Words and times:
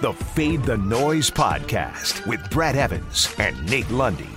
the 0.00 0.12
Fade 0.14 0.62
the 0.62 0.78
Noise 0.78 1.30
podcast 1.30 2.26
with 2.26 2.48
Brad 2.48 2.74
Evans 2.74 3.34
and 3.38 3.70
Nate 3.70 3.90
Lundy. 3.90 4.30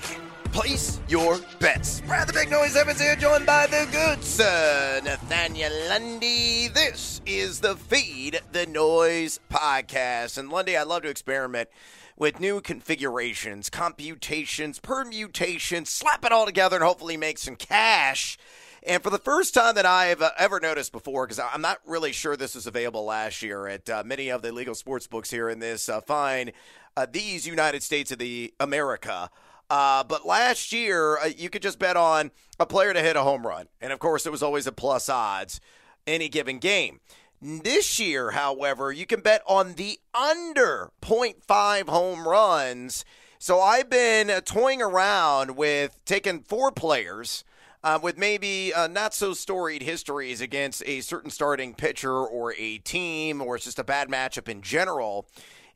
Place 0.52 1.00
your 1.08 1.40
bets. 1.60 2.02
Brad 2.02 2.28
the 2.28 2.34
Big 2.34 2.52
Noise 2.52 2.76
Evans 2.76 3.00
here, 3.00 3.16
joined 3.16 3.46
by 3.46 3.68
the 3.68 3.88
good 3.90 4.22
sir, 4.22 5.00
Nathaniel 5.06 5.72
Lundy. 5.88 6.68
This 6.68 7.22
is 7.26 7.62
the 7.62 7.78
Fade 7.78 8.42
the 8.52 8.66
Noise 8.66 9.40
podcast. 9.50 10.38
And 10.38 10.50
Lundy, 10.50 10.76
I 10.76 10.84
love 10.84 11.04
to 11.04 11.10
experiment 11.10 11.70
with 12.18 12.42
new 12.42 12.60
configurations, 12.60 13.70
computations, 13.70 14.80
permutations, 14.80 15.90
slap 15.90 16.26
it 16.26 16.34
all 16.34 16.46
together 16.46 16.76
and 16.76 16.86
hopefully 16.86 17.16
make 17.16 17.38
some 17.38 17.56
cash. 17.56 18.38
And 18.86 19.02
for 19.02 19.10
the 19.10 19.18
first 19.18 19.54
time 19.54 19.76
that 19.76 19.86
I've 19.86 20.22
uh, 20.22 20.32
ever 20.38 20.60
noticed 20.60 20.92
before, 20.92 21.26
because 21.26 21.40
I'm 21.40 21.62
not 21.62 21.80
really 21.86 22.12
sure 22.12 22.36
this 22.36 22.56
was 22.56 22.68
available 22.68 23.06
last 23.06 23.42
year 23.42 23.68
at 23.68 23.90
uh, 23.90 24.04
many 24.06 24.30
of 24.30 24.42
the 24.42 24.52
legal 24.52 24.76
sports 24.76 25.08
books 25.08 25.32
here 25.32 25.50
in 25.50 25.60
this 25.60 25.88
uh, 25.88 26.02
fine, 26.02 26.52
uh, 26.98 27.06
these 27.10 27.48
United 27.48 27.82
States 27.82 28.12
of 28.12 28.20
the 28.20 28.54
America. 28.60 29.30
Uh, 29.70 30.04
but 30.04 30.26
last 30.26 30.74
year, 30.74 31.18
uh, 31.18 31.28
you 31.28 31.50
could 31.50 31.62
just 31.62 31.80
bet 31.80 31.96
on 31.96 32.32
a 32.60 32.66
player 32.66 32.94
to 32.94 33.00
hit 33.00 33.16
a 33.16 33.22
home 33.22 33.48
run. 33.48 33.68
And 33.80 33.94
of 33.94 34.00
course, 34.00 34.26
it 34.26 34.32
was 34.32 34.44
always 34.44 34.68
a 34.68 34.74
plus 34.74 35.08
odds 35.08 35.62
any 36.06 36.28
given 36.28 36.60
game. 36.60 37.00
This 37.42 38.00
year, 38.00 38.32
however, 38.32 38.92
you 38.92 39.06
can 39.06 39.22
bet 39.22 39.44
on 39.48 39.76
the 39.76 40.00
under 40.14 40.92
0.5 41.02 41.88
home 41.88 42.28
runs. 42.28 43.06
So 43.40 43.62
I've 43.62 43.90
been 43.90 44.28
toying 44.42 44.82
around 44.82 45.56
with 45.56 46.00
taking 46.06 46.42
four 46.42 46.72
players 46.72 47.46
uh, 47.84 48.00
with 48.02 48.18
maybe 48.18 48.74
uh, 48.74 48.88
not 48.88 49.14
so 49.14 49.34
storied 49.34 49.84
histories 49.84 50.42
against 50.42 50.84
a 50.86 51.02
certain 51.02 51.30
starting 51.30 51.74
pitcher 51.74 52.16
or 52.16 52.54
a 52.58 52.78
team, 52.80 53.42
or 53.42 53.56
it's 53.56 53.66
just 53.66 53.80
a 53.80 53.84
bad 53.84 54.10
matchup 54.10 54.48
in 54.48 54.62
general. 54.62 55.28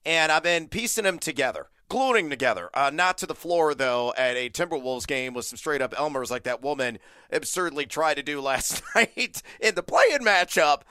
And 0.06 0.32
I've 0.32 0.44
been 0.44 0.70
piecing 0.70 1.04
them 1.04 1.20
together, 1.20 1.68
gluing 1.90 2.30
together. 2.30 2.70
Uh, 2.74 2.92
not 2.94 3.18
to 3.18 3.26
the 3.26 3.36
floor, 3.36 3.76
though, 3.76 4.14
at 4.18 4.38
a 4.38 4.50
Timberwolves 4.50 5.06
game 5.06 5.34
with 5.34 5.46
some 5.46 5.58
straight 5.58 5.82
up 5.82 5.94
Elmers 5.96 6.32
like 6.32 6.44
that 6.44 6.62
woman 6.62 7.00
absurdly 7.30 7.86
tried 7.86 8.16
to 8.16 8.24
do 8.24 8.40
last 8.42 8.82
night 8.96 9.42
in 9.60 9.76
the 9.76 9.84
playing 9.84 10.20
matchup. 10.20 10.82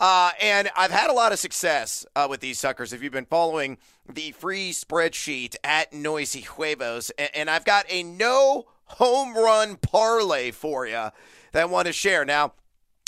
Uh, 0.00 0.32
and 0.40 0.70
I've 0.74 0.90
had 0.90 1.10
a 1.10 1.12
lot 1.12 1.32
of 1.32 1.38
success 1.38 2.06
uh, 2.16 2.26
with 2.28 2.40
these 2.40 2.58
suckers. 2.58 2.92
If 2.92 3.02
you've 3.02 3.12
been 3.12 3.26
following 3.26 3.76
the 4.08 4.32
free 4.32 4.72
spreadsheet 4.72 5.54
at 5.62 5.92
Noisy 5.92 6.40
Huevos, 6.40 7.10
and, 7.10 7.30
and 7.34 7.50
I've 7.50 7.64
got 7.64 7.84
a 7.88 8.02
no 8.02 8.66
home 8.92 9.34
run 9.34 9.76
parlay 9.76 10.50
for 10.50 10.86
you 10.86 11.10
that 11.52 11.62
I 11.62 11.64
want 11.64 11.86
to 11.86 11.92
share. 11.92 12.24
Now, 12.24 12.54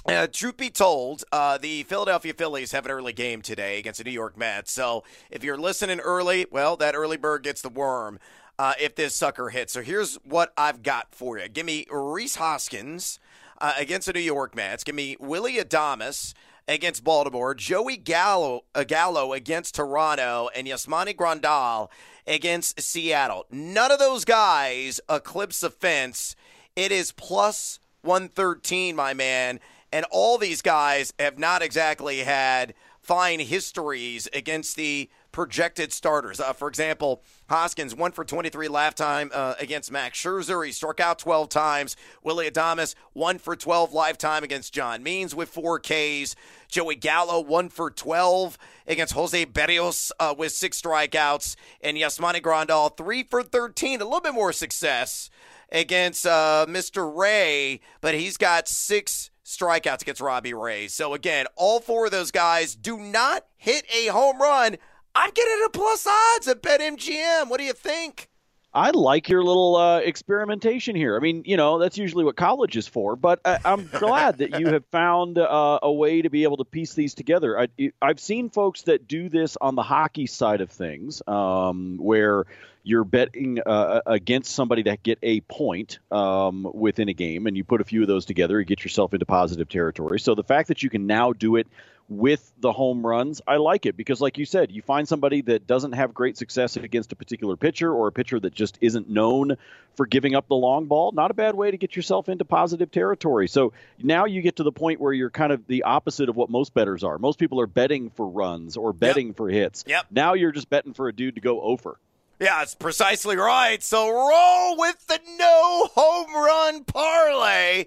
uh, 0.06 0.27
truth 0.30 0.58
be 0.58 0.68
told, 0.68 1.24
uh, 1.32 1.56
the 1.56 1.82
Philadelphia 1.84 2.34
Phillies 2.34 2.72
have 2.72 2.84
an 2.84 2.92
early 2.92 3.12
game 3.12 3.40
today 3.40 3.78
against 3.78 3.98
the 3.98 4.05
New 4.05 4.10
York 4.10 4.36
Mets. 4.36 4.70
So 4.70 5.02
if 5.30 5.42
you're 5.42 5.56
listening 5.56 6.00
early, 6.00 6.46
well, 6.50 6.77
that 6.77 6.94
early 6.94 7.16
bird 7.16 7.42
gets 7.42 7.62
the 7.62 7.70
worm 7.70 8.18
uh, 8.58 8.74
if 8.78 8.94
this 8.94 9.16
sucker 9.16 9.48
hits. 9.48 9.72
So 9.72 9.82
here's 9.82 10.16
what 10.16 10.52
I've 10.58 10.82
got 10.82 11.14
for 11.14 11.38
you. 11.38 11.48
Give 11.48 11.64
me 11.64 11.86
Rhys 11.90 12.36
Hoskins 12.36 13.18
uh, 13.60 13.72
against 13.78 14.06
the 14.06 14.12
New 14.12 14.20
York 14.20 14.55
Mets. 14.55 14.84
Give 14.84 14.94
me 14.94 15.16
Willie 15.18 15.56
Adames 15.56 16.34
against 16.68 17.05
Baltimore, 17.05 17.55
Joey 17.55 17.96
Gallo, 17.96 18.64
uh, 18.74 18.84
Gallo 18.84 19.32
against 19.32 19.74
Toronto, 19.74 20.48
and 20.55 20.66
Yasmani 20.66 21.14
Grandal 21.16 21.88
against 22.27 22.80
Seattle. 22.80 23.47
None 23.50 23.91
of 23.91 23.98
those 23.98 24.25
guys 24.25 25.00
eclipse 25.11 25.61
the 25.61 25.70
fence. 25.70 26.36
It 26.77 26.92
is 26.92 27.12
plus 27.12 27.78
113, 28.03 28.97
my 28.97 29.14
man. 29.14 29.61
And 29.92 30.05
all 30.11 30.39
these 30.39 30.62
guys 30.62 31.12
have 31.19 31.39
not 31.39 31.62
exactly 31.62 32.19
had 32.19 32.75
fine 33.00 33.40
histories 33.40 34.29
against 34.33 34.77
the 34.77 35.08
projected 35.34 35.92
starters. 35.92 36.39
Uh, 36.39 36.52
for 36.52 36.68
example, 36.68 37.20
Hoskins, 37.50 37.92
1 37.92 38.12
for 38.12 38.24
23 38.24 38.68
lifetime 38.68 39.33
uh, 39.34 39.55
against 39.58 39.90
Max 39.90 40.17
Scherzer. 40.17 40.64
He 40.64 40.70
struck 40.70 41.00
out 41.00 41.18
12 41.18 41.48
times. 41.48 41.96
Willie 42.22 42.48
Adames, 42.48 42.95
1 43.14 43.39
for 43.39 43.56
12 43.56 43.92
lifetime 43.92 44.45
against 44.45 44.72
John 44.72 45.02
Means 45.02 45.34
with 45.34 45.48
four 45.48 45.80
Ks. 45.80 46.36
Joey 46.68 46.95
Gallo, 46.95 47.40
1 47.40 47.68
for 47.68 47.90
12 47.90 48.56
against 48.86 49.14
Jose 49.14 49.45
Berrios 49.46 50.12
uh, 50.20 50.36
with 50.39 50.52
six 50.52 50.80
strikeouts. 50.80 51.56
And 51.80 51.96
Yasmani 51.96 52.40
Grandal, 52.40 52.96
3 52.96 53.24
for 53.24 53.42
13. 53.42 54.01
A 54.01 54.05
little 54.05 54.20
bit 54.20 54.34
more 54.34 54.52
success 54.52 55.30
against 55.72 56.24
uh, 56.24 56.64
Mr. 56.68 57.12
Ray, 57.12 57.80
but 58.01 58.14
he's 58.14 58.36
got 58.36 58.68
six 58.68 59.30
strikeouts 59.45 60.02
against 60.02 60.20
Robbie 60.20 60.55
Ray. 60.55 60.86
So 60.86 61.12
again, 61.12 61.46
all 61.56 61.80
four 61.80 62.05
of 62.05 62.12
those 62.12 62.30
guys 62.30 62.77
do 62.77 62.98
not 62.98 63.46
hit 63.56 63.84
a 63.92 64.06
home 64.06 64.40
run 64.40 64.77
I'm 65.14 65.30
getting 65.30 65.63
a 65.67 65.69
plus 65.70 66.07
odds 66.07 66.48
at 66.48 66.63
BetMGM. 66.63 67.48
What 67.48 67.58
do 67.58 67.64
you 67.64 67.73
think? 67.73 68.29
I 68.75 68.91
like 68.91 69.29
your 69.29 69.45
little 69.45 69.77
uh, 69.77 69.98
experimentation 70.01 70.97
here. 70.97 71.17
I 71.17 71.20
mean, 71.20 71.45
you 71.47 71.57
know, 71.57 71.79
that's 71.79 71.97
usually 71.97 72.25
what 72.25 72.35
college 72.35 72.77
is 72.77 72.89
for. 72.89 73.14
But 73.14 73.41
I, 73.45 73.61
am 73.64 73.89
glad 73.92 74.39
that 74.39 74.58
you 74.58 74.67
have 74.67 74.85
found 74.86 75.39
uh, 75.39 75.79
a 75.80 75.92
way 75.92 76.23
to 76.23 76.29
be 76.29 76.42
able 76.42 76.57
to 76.57 76.64
piece 76.64 76.95
these 76.95 77.14
together. 77.14 77.57
I, 77.57 77.69
have 78.02 78.19
seen 78.19 78.51
folks 78.51 78.83
that 78.83 79.07
do 79.07 79.29
this 79.29 79.57
on 79.61 79.77
the 79.77 79.85
hockey 79.85 80.27
side 80.27 80.61
of 80.61 80.70
things, 80.70 81.23
um, 81.29 81.98
where 81.98 82.46
you're 82.83 83.05
betting 83.05 83.61
uh, 83.64 84.01
against 84.07 84.52
somebody 84.52 84.83
to 84.83 84.96
get 84.96 85.20
a 85.23 85.41
point 85.42 86.01
um, 86.11 86.69
within 86.75 87.08
a 87.08 87.14
game, 87.14 87.46
and 87.46 87.57
you 87.57 87.63
put 87.63 87.81
a 87.81 87.85
few 87.85 88.02
of 88.02 88.08
those 88.08 88.25
together, 88.25 88.58
you 88.58 88.67
get 88.67 88.83
yourself 88.83 89.14
into 89.14 89.25
positive 89.25 89.69
territory. 89.69 90.19
So 90.19 90.35
the 90.35 90.42
fact 90.42 90.67
that 90.69 90.83
you 90.83 90.91
can 90.91 91.07
now 91.07 91.33
do 91.33 91.55
it 91.55 91.69
with 92.08 92.52
the 92.58 92.72
home 92.72 93.06
runs, 93.06 93.40
I 93.46 93.56
like 93.56 93.86
it 93.86 93.96
because, 93.96 94.20
like 94.20 94.36
you 94.38 94.44
said, 94.44 94.70
you 94.70 94.82
find 94.82 95.08
somebody 95.08 95.40
that 95.42 95.66
doesn't 95.66 95.92
have 95.92 96.12
great 96.12 96.36
success 96.36 96.76
against 96.76 97.12
a 97.12 97.16
particular 97.16 97.56
pitcher 97.56 97.92
or 97.92 98.08
a 98.08 98.12
pitcher 98.12 98.38
that 98.40 98.54
just 98.54 98.78
isn't 98.80 99.08
known 99.08 99.56
for 99.96 100.06
giving 100.06 100.34
up 100.34 100.48
the 100.48 100.54
long 100.54 100.86
ball. 100.86 101.12
Not 101.12 101.30
a 101.30 101.34
bad 101.34 101.54
way 101.54 101.70
to 101.70 101.76
get 101.76 101.96
yourself 101.96 102.28
into 102.28 102.44
positive 102.44 102.90
territory. 102.90 103.48
So 103.48 103.72
now 104.02 104.26
you 104.26 104.42
get 104.42 104.56
to 104.56 104.62
the 104.62 104.72
point 104.72 105.00
where 105.00 105.12
you're 105.12 105.30
kind 105.30 105.52
of 105.52 105.66
the 105.66 105.84
opposite 105.84 106.28
of 106.28 106.36
what 106.36 106.50
most 106.50 106.74
betters 106.74 107.04
are. 107.04 107.18
Most 107.18 107.38
people 107.38 107.60
are 107.60 107.66
betting 107.66 108.10
for 108.10 108.28
runs 108.28 108.76
or 108.76 108.92
betting 108.92 109.28
yep. 109.28 109.36
for 109.36 109.48
hits. 109.48 109.84
Yep. 109.86 110.06
Now 110.10 110.34
you're 110.34 110.52
just 110.52 110.68
betting 110.68 110.94
for 110.94 111.08
a 111.08 111.12
dude 111.12 111.36
to 111.36 111.40
go 111.40 111.60
over. 111.60 111.98
Yeah, 112.40 112.62
it's 112.62 112.74
precisely 112.74 113.36
right. 113.36 113.82
So 113.82 114.10
roll 114.10 114.76
with 114.76 115.06
the 115.06 115.20
no 115.38 115.88
home 115.94 116.34
run 116.34 116.84
parlay 116.84 117.86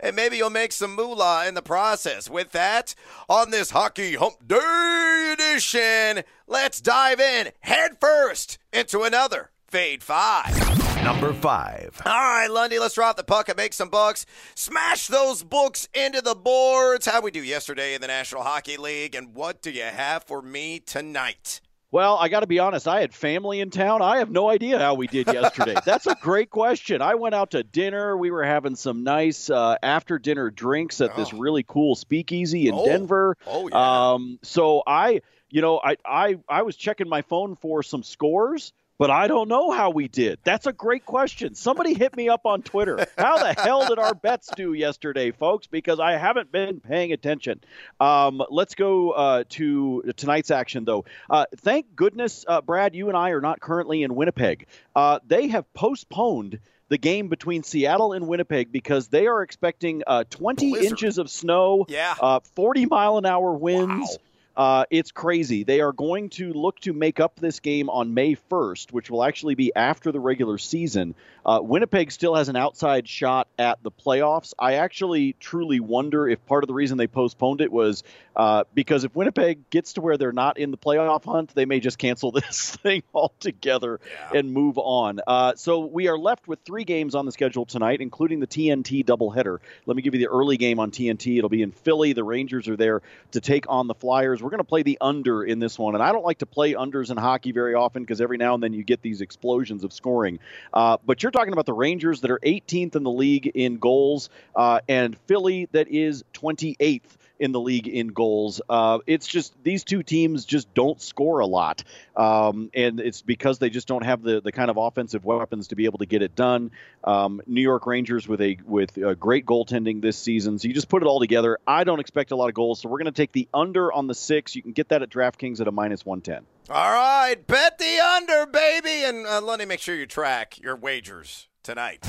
and 0.00 0.14
maybe 0.16 0.36
you'll 0.36 0.50
make 0.50 0.72
some 0.72 0.94
moolah 0.94 1.46
in 1.46 1.54
the 1.54 1.62
process. 1.62 2.28
With 2.28 2.52
that, 2.52 2.94
on 3.28 3.50
this 3.50 3.70
Hockey 3.70 4.14
Hump 4.14 4.46
Day 4.46 5.34
edition, 5.34 6.24
let's 6.46 6.80
dive 6.80 7.20
in 7.20 7.52
head 7.60 7.98
first 8.00 8.58
into 8.72 9.02
another 9.02 9.50
Fade 9.66 10.02
5. 10.02 11.04
Number 11.04 11.32
5. 11.32 12.02
All 12.06 12.12
right, 12.12 12.48
Lundy, 12.48 12.78
let's 12.78 12.94
drop 12.94 13.16
the 13.16 13.24
puck 13.24 13.48
and 13.48 13.56
make 13.56 13.72
some 13.72 13.88
bucks. 13.88 14.26
Smash 14.54 15.06
those 15.06 15.42
books 15.42 15.88
into 15.94 16.20
the 16.20 16.34
boards. 16.34 17.06
How 17.06 17.20
we 17.20 17.30
do 17.30 17.42
yesterday 17.42 17.94
in 17.94 18.00
the 18.00 18.06
National 18.08 18.42
Hockey 18.42 18.76
League, 18.76 19.14
and 19.14 19.34
what 19.34 19.62
do 19.62 19.70
you 19.70 19.82
have 19.82 20.24
for 20.24 20.42
me 20.42 20.80
tonight? 20.80 21.60
Well, 21.90 22.16
I 22.18 22.28
got 22.28 22.40
to 22.40 22.46
be 22.46 22.58
honest. 22.58 22.86
I 22.86 23.00
had 23.00 23.14
family 23.14 23.60
in 23.60 23.70
town. 23.70 24.02
I 24.02 24.18
have 24.18 24.30
no 24.30 24.50
idea 24.50 24.78
how 24.78 24.94
we 24.94 25.06
did 25.06 25.26
yesterday. 25.26 25.74
That's 25.86 26.06
a 26.06 26.14
great 26.20 26.50
question. 26.50 27.00
I 27.00 27.14
went 27.14 27.34
out 27.34 27.52
to 27.52 27.62
dinner. 27.62 28.14
We 28.14 28.30
were 28.30 28.44
having 28.44 28.76
some 28.76 29.04
nice 29.04 29.48
uh, 29.48 29.76
after 29.82 30.18
dinner 30.18 30.50
drinks 30.50 31.00
at 31.00 31.12
oh. 31.14 31.16
this 31.16 31.32
really 31.32 31.64
cool 31.66 31.96
speakeasy 31.96 32.68
in 32.68 32.74
oh. 32.74 32.84
Denver. 32.84 33.38
Oh 33.46 33.68
yeah. 33.68 34.12
Um, 34.12 34.38
so 34.42 34.82
I, 34.86 35.22
you 35.48 35.62
know, 35.62 35.80
I, 35.82 35.96
I 36.04 36.38
I 36.46 36.62
was 36.62 36.76
checking 36.76 37.08
my 37.08 37.22
phone 37.22 37.56
for 37.56 37.82
some 37.82 38.02
scores 38.02 38.74
but 38.98 39.10
I 39.10 39.28
don't 39.28 39.48
know 39.48 39.70
how 39.70 39.90
we 39.90 40.08
did. 40.08 40.40
That's 40.42 40.66
a 40.66 40.72
great 40.72 41.06
question. 41.06 41.54
Somebody 41.54 41.94
hit 41.94 42.16
me 42.16 42.28
up 42.28 42.44
on 42.44 42.62
Twitter. 42.62 43.06
How 43.16 43.38
the 43.38 43.54
hell 43.60 43.86
did 43.88 43.98
our 43.98 44.14
bets 44.14 44.50
do 44.56 44.72
yesterday, 44.72 45.30
folks? 45.30 45.68
Because 45.68 46.00
I 46.00 46.12
haven't 46.12 46.50
been 46.50 46.80
paying 46.80 47.12
attention. 47.12 47.60
Um, 48.00 48.42
let's 48.50 48.74
go 48.74 49.10
uh, 49.10 49.44
to 49.50 50.12
tonight's 50.16 50.50
action, 50.50 50.84
though. 50.84 51.04
Uh, 51.30 51.46
thank 51.58 51.94
goodness, 51.94 52.44
uh, 52.46 52.60
Brad, 52.60 52.94
you 52.94 53.08
and 53.08 53.16
I 53.16 53.30
are 53.30 53.40
not 53.40 53.60
currently 53.60 54.02
in 54.02 54.14
Winnipeg. 54.16 54.66
Uh, 54.94 55.20
they 55.26 55.48
have 55.48 55.72
postponed 55.74 56.58
the 56.88 56.98
game 56.98 57.28
between 57.28 57.62
Seattle 57.62 58.12
and 58.14 58.26
Winnipeg 58.26 58.72
because 58.72 59.08
they 59.08 59.26
are 59.26 59.42
expecting 59.42 60.02
uh, 60.06 60.24
20 60.30 60.70
Blizzard. 60.70 60.90
inches 60.90 61.18
of 61.18 61.30
snow, 61.30 61.84
yeah. 61.88 62.14
uh, 62.20 62.40
40 62.54 62.86
mile 62.86 63.18
an 63.18 63.26
hour 63.26 63.52
winds. 63.52 64.10
Wow. 64.10 64.24
Uh, 64.58 64.84
it's 64.90 65.12
crazy. 65.12 65.62
They 65.62 65.80
are 65.80 65.92
going 65.92 66.30
to 66.30 66.52
look 66.52 66.80
to 66.80 66.92
make 66.92 67.20
up 67.20 67.36
this 67.36 67.60
game 67.60 67.88
on 67.88 68.12
May 68.12 68.34
1st, 68.34 68.92
which 68.92 69.08
will 69.08 69.22
actually 69.22 69.54
be 69.54 69.72
after 69.76 70.10
the 70.10 70.18
regular 70.18 70.58
season. 70.58 71.14
Uh, 71.46 71.60
Winnipeg 71.62 72.10
still 72.10 72.34
has 72.34 72.48
an 72.48 72.56
outside 72.56 73.06
shot 73.06 73.46
at 73.56 73.80
the 73.84 73.92
playoffs. 73.92 74.54
I 74.58 74.74
actually 74.74 75.36
truly 75.38 75.78
wonder 75.78 76.28
if 76.28 76.44
part 76.44 76.64
of 76.64 76.68
the 76.68 76.74
reason 76.74 76.98
they 76.98 77.06
postponed 77.06 77.60
it 77.60 77.70
was 77.70 78.02
uh, 78.34 78.64
because 78.74 79.04
if 79.04 79.14
Winnipeg 79.14 79.70
gets 79.70 79.92
to 79.92 80.00
where 80.00 80.16
they're 80.16 80.32
not 80.32 80.58
in 80.58 80.72
the 80.72 80.76
playoff 80.76 81.24
hunt, 81.24 81.54
they 81.54 81.64
may 81.64 81.78
just 81.78 81.96
cancel 81.96 82.30
this 82.32 82.76
thing 82.76 83.04
altogether 83.14 84.00
yeah. 84.10 84.40
and 84.40 84.52
move 84.52 84.76
on. 84.76 85.20
Uh, 85.24 85.54
so 85.54 85.86
we 85.86 86.08
are 86.08 86.18
left 86.18 86.48
with 86.48 86.58
three 86.64 86.84
games 86.84 87.14
on 87.14 87.26
the 87.26 87.32
schedule 87.32 87.64
tonight, 87.64 88.00
including 88.00 88.40
the 88.40 88.46
TNT 88.48 89.04
doubleheader. 89.04 89.58
Let 89.86 89.96
me 89.96 90.02
give 90.02 90.14
you 90.14 90.20
the 90.20 90.28
early 90.28 90.56
game 90.56 90.80
on 90.80 90.90
TNT. 90.90 91.38
It'll 91.38 91.48
be 91.48 91.62
in 91.62 91.70
Philly. 91.70 92.12
The 92.12 92.24
Rangers 92.24 92.66
are 92.66 92.76
there 92.76 93.02
to 93.30 93.40
take 93.40 93.66
on 93.68 93.86
the 93.86 93.94
Flyers. 93.94 94.42
We're 94.48 94.52
going 94.52 94.58
to 94.60 94.64
play 94.64 94.82
the 94.82 94.96
under 95.02 95.44
in 95.44 95.58
this 95.58 95.78
one, 95.78 95.92
and 95.92 96.02
I 96.02 96.10
don't 96.10 96.24
like 96.24 96.38
to 96.38 96.46
play 96.46 96.72
unders 96.72 97.10
in 97.10 97.18
hockey 97.18 97.52
very 97.52 97.74
often 97.74 98.02
because 98.02 98.18
every 98.18 98.38
now 98.38 98.54
and 98.54 98.62
then 98.62 98.72
you 98.72 98.82
get 98.82 99.02
these 99.02 99.20
explosions 99.20 99.84
of 99.84 99.92
scoring. 99.92 100.38
Uh, 100.72 100.96
but 101.04 101.22
you're 101.22 101.30
talking 101.30 101.52
about 101.52 101.66
the 101.66 101.74
Rangers 101.74 102.22
that 102.22 102.30
are 102.30 102.38
18th 102.38 102.96
in 102.96 103.02
the 103.02 103.10
league 103.10 103.46
in 103.48 103.76
goals, 103.76 104.30
uh, 104.56 104.80
and 104.88 105.18
Philly 105.26 105.68
that 105.72 105.88
is 105.88 106.24
28th 106.32 107.02
in 107.38 107.52
the 107.52 107.60
league 107.60 107.88
in 107.88 108.08
goals. 108.08 108.60
Uh, 108.68 108.98
it's 109.06 109.26
just 109.26 109.54
these 109.62 109.84
two 109.84 110.02
teams 110.02 110.44
just 110.44 110.72
don't 110.74 111.00
score 111.00 111.40
a 111.40 111.46
lot, 111.46 111.84
um, 112.16 112.70
and 112.74 113.00
it's 113.00 113.22
because 113.22 113.58
they 113.58 113.70
just 113.70 113.88
don't 113.88 114.04
have 114.04 114.22
the 114.22 114.40
the 114.40 114.52
kind 114.52 114.70
of 114.70 114.76
offensive 114.76 115.24
weapons 115.24 115.68
to 115.68 115.76
be 115.76 115.84
able 115.84 115.98
to 115.98 116.06
get 116.06 116.22
it 116.22 116.34
done. 116.34 116.70
Um, 117.04 117.40
New 117.46 117.62
York 117.62 117.86
Rangers 117.86 118.26
with 118.28 118.40
a 118.40 118.58
with 118.64 118.96
a 118.96 119.14
great 119.14 119.46
goaltending 119.46 120.00
this 120.02 120.18
season, 120.18 120.58
so 120.58 120.68
you 120.68 120.74
just 120.74 120.88
put 120.88 121.02
it 121.02 121.06
all 121.06 121.20
together. 121.20 121.58
I 121.66 121.84
don't 121.84 122.00
expect 122.00 122.30
a 122.30 122.36
lot 122.36 122.48
of 122.48 122.54
goals, 122.54 122.80
so 122.80 122.88
we're 122.88 122.98
going 122.98 123.06
to 123.06 123.12
take 123.12 123.32
the 123.32 123.48
under 123.52 123.92
on 123.92 124.06
the 124.06 124.14
six. 124.14 124.54
You 124.54 124.62
can 124.62 124.72
get 124.72 124.88
that 124.90 125.02
at 125.02 125.10
DraftKings 125.10 125.60
at 125.60 125.68
a 125.68 125.72
minus 125.72 126.04
one 126.04 126.20
ten. 126.20 126.44
All 126.70 126.90
right, 126.90 127.34
bet 127.46 127.78
the 127.78 127.98
under, 127.98 128.46
baby, 128.46 129.04
and 129.04 129.26
uh, 129.26 129.40
let 129.40 129.58
me 129.58 129.64
make 129.64 129.80
sure 129.80 129.94
you 129.94 130.06
track 130.06 130.60
your 130.60 130.76
wagers 130.76 131.47
tonight. 131.68 132.02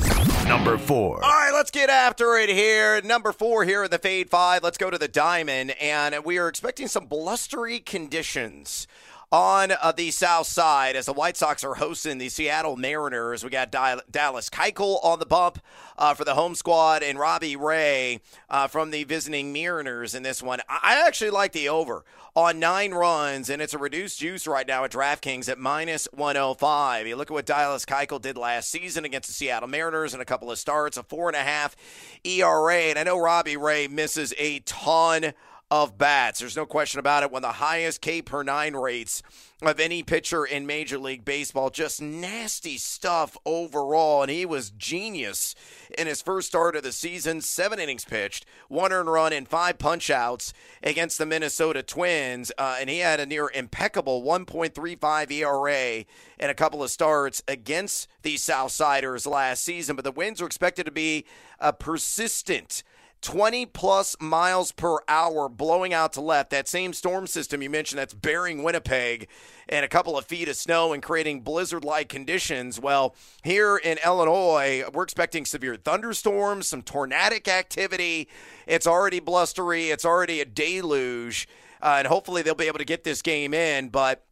Number 0.47 0.77
four. 0.77 1.21
All 1.21 1.29
right, 1.29 1.51
let's 1.53 1.69
get 1.69 1.89
after 1.89 2.38
it 2.38 2.47
here. 2.47 3.01
Number 3.01 3.33
four 3.33 3.65
here 3.65 3.83
in 3.83 3.91
the 3.91 3.97
Fade 4.00 4.29
Five. 4.29 4.63
Let's 4.63 4.77
go 4.77 4.89
to 4.89 4.97
the 4.97 5.09
Diamond, 5.09 5.71
and 5.81 6.23
we 6.23 6.38
are 6.38 6.47
expecting 6.47 6.88
some 6.88 7.07
blustery 7.07 7.79
conditions 7.79 8.88
on 9.31 9.71
uh, 9.71 9.91
the 9.91 10.09
south 10.09 10.47
side 10.47 10.95
as 10.95 11.05
the 11.05 11.13
White 11.13 11.37
Sox 11.37 11.63
are 11.63 11.75
hosting 11.75 12.17
the 12.17 12.29
Seattle 12.29 12.75
Mariners. 12.75 13.43
We 13.43 13.51
got 13.51 13.69
Dallas 13.71 14.49
Keuchel 14.49 15.03
on 15.03 15.19
the 15.19 15.25
bump 15.25 15.59
uh, 15.97 16.15
for 16.15 16.25
the 16.25 16.33
home 16.33 16.55
squad 16.55 17.03
and 17.03 17.19
Robbie 17.19 17.55
Ray 17.55 18.21
uh, 18.49 18.67
from 18.67 18.89
the 18.89 19.03
visiting 19.03 19.53
Mariners 19.53 20.15
in 20.15 20.23
this 20.23 20.41
one. 20.41 20.61
I, 20.67 20.79
I 20.81 21.07
actually 21.07 21.29
like 21.29 21.51
the 21.51 21.69
over 21.69 22.03
on 22.35 22.59
nine 22.59 22.91
runs, 22.91 23.49
and 23.49 23.61
it's 23.61 23.73
a 23.73 23.77
reduced 23.77 24.19
juice 24.19 24.47
right 24.47 24.67
now 24.67 24.83
at 24.83 24.91
DraftKings 24.91 25.47
at 25.47 25.59
minus 25.59 26.07
105. 26.11 27.05
You 27.05 27.15
look 27.15 27.29
at 27.29 27.33
what 27.33 27.45
Dallas 27.45 27.85
Keuchel 27.85 28.21
did 28.21 28.37
last 28.37 28.71
season 28.71 29.05
against 29.05 29.27
the 29.27 29.33
Seattle 29.33 29.69
Mariners 29.69 30.15
in 30.15 30.21
a 30.21 30.25
couple 30.25 30.49
of 30.49 30.57
starts, 30.57 30.97
a 30.97 31.03
four 31.03 31.27
and 31.29 31.35
a 31.35 31.43
half 31.43 31.75
ERA, 32.23 32.73
and 32.73 32.97
I 32.97 33.03
know 33.03 33.19
Robbie 33.19 33.57
Ray 33.57 33.87
misses 33.87 34.33
a 34.39 34.59
ton 34.59 35.33
of 35.71 35.98
bats. 35.98 36.39
There's 36.39 36.56
no 36.56 36.66
question 36.66 37.00
about 37.00 37.24
it. 37.24 37.31
One 37.31 37.44
of 37.44 37.50
the 37.50 37.54
highest 37.54 38.01
K 38.01 38.21
per 38.21 38.42
nine 38.42 38.74
rates 38.74 39.21
of 39.62 39.80
any 39.80 40.01
pitcher 40.04 40.45
in 40.45 40.66
Major 40.66 40.98
League 40.98 41.25
Baseball. 41.25 41.69
Just 41.69 42.01
nasty 42.01 42.77
stuff 42.77 43.38
overall. 43.45 44.24
And 44.24 44.31
he 44.31 44.45
was 44.45 44.71
genius 44.71 45.54
in 45.98 46.07
his 46.07 46.21
first 46.21 46.48
start 46.48 46.75
of 46.75 46.83
the 46.83 46.92
season. 46.92 47.42
Seven 47.42 47.77
innings 47.77 48.06
pitched, 48.06 48.45
one 48.68 48.92
earned 48.92 49.12
run, 49.12 49.33
and 49.33 49.48
five 49.48 49.77
punch 49.77 50.10
outs 50.10 50.54
against 50.81 51.18
the 51.18 51.25
Minnesota 51.25 51.83
Twins. 51.83 52.51
Uh, 52.57 52.77
and 52.80 52.89
he 52.89 53.00
had 53.00 53.19
a 53.19 53.25
near 53.25 53.51
impeccable 53.54 54.24
1.35 54.24 55.31
ERA 55.31 56.06
in 56.39 56.50
a 56.50 56.56
couple 56.56 56.81
of 56.81 56.89
starts 56.89 57.44
against 57.48 58.07
the 58.24 58.36
Southsiders 58.36 59.27
last 59.27 59.63
season. 59.63 59.95
But 59.95 60.06
the 60.06 60.12
wins 60.12 60.42
are 60.42 60.48
expected 60.48 60.86
to 60.86 60.92
be 60.92 61.25
a 61.60 61.74
persistent 61.74 62.83
20 63.21 63.66
plus 63.68 64.16
miles 64.19 64.71
per 64.71 64.98
hour 65.07 65.50
blowing 65.50 65.94
out 65.94 66.13
to 66.13 66.21
left. 66.21 66.50
That 66.51 66.68
same 66.68 66.94
storm 66.94 67.27
system 67.27 67.62
you 67.62 67.69
mentioned 67.69 68.00
that's 68.00 68.13
bearing 68.13 68.63
Winnipeg 68.63 69.27
and 69.68 69.83
a 69.83 69.89
couple 69.89 70.18
of 70.18 70.25
feet 70.25 70.48
of 70.48 70.56
snow 70.56 70.94
and 70.94 71.04
creating 71.04 71.42
blizzard 71.42 71.83
like 71.83 72.10
conditions. 72.10 72.80
Well, 72.80 73.16
here 73.44 73.77
in 73.77 73.98
Illinois, 74.06 74.83
we're 74.94 75.04
expecting 75.04 75.45
severe 75.45 75.75
thunderstorms, 75.75 76.68
some 76.68 76.81
tornadic 76.81 77.48
activity. 77.48 78.30
It's 78.66 78.88
already 78.88 79.19
blustery, 79.19 79.89
it's 79.89 80.06
already 80.06 80.42
a 80.42 80.45
deluge. 80.45 81.48
Uh, 81.81 81.95
and 82.00 82.07
hopefully 82.07 82.42
they'll 82.42 82.56
be 82.56 82.68
able 82.68 82.80
to 82.80 82.86
get 82.86 83.04
this 83.04 83.22
game 83.22 83.54
in. 83.54 83.89
But 83.89 84.25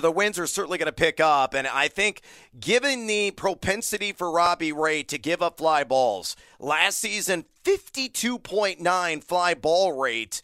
the 0.00 0.10
wins 0.10 0.38
are 0.38 0.46
certainly 0.46 0.78
going 0.78 0.86
to 0.86 0.92
pick 0.92 1.20
up. 1.20 1.54
And 1.54 1.66
I 1.66 1.88
think, 1.88 2.22
given 2.58 3.06
the 3.06 3.30
propensity 3.32 4.12
for 4.12 4.30
Robbie 4.30 4.72
Ray 4.72 5.02
to 5.04 5.18
give 5.18 5.42
up 5.42 5.58
fly 5.58 5.84
balls, 5.84 6.36
last 6.58 6.98
season, 6.98 7.44
52.9 7.64 9.24
fly 9.24 9.54
ball 9.54 9.92
rate 9.92 10.42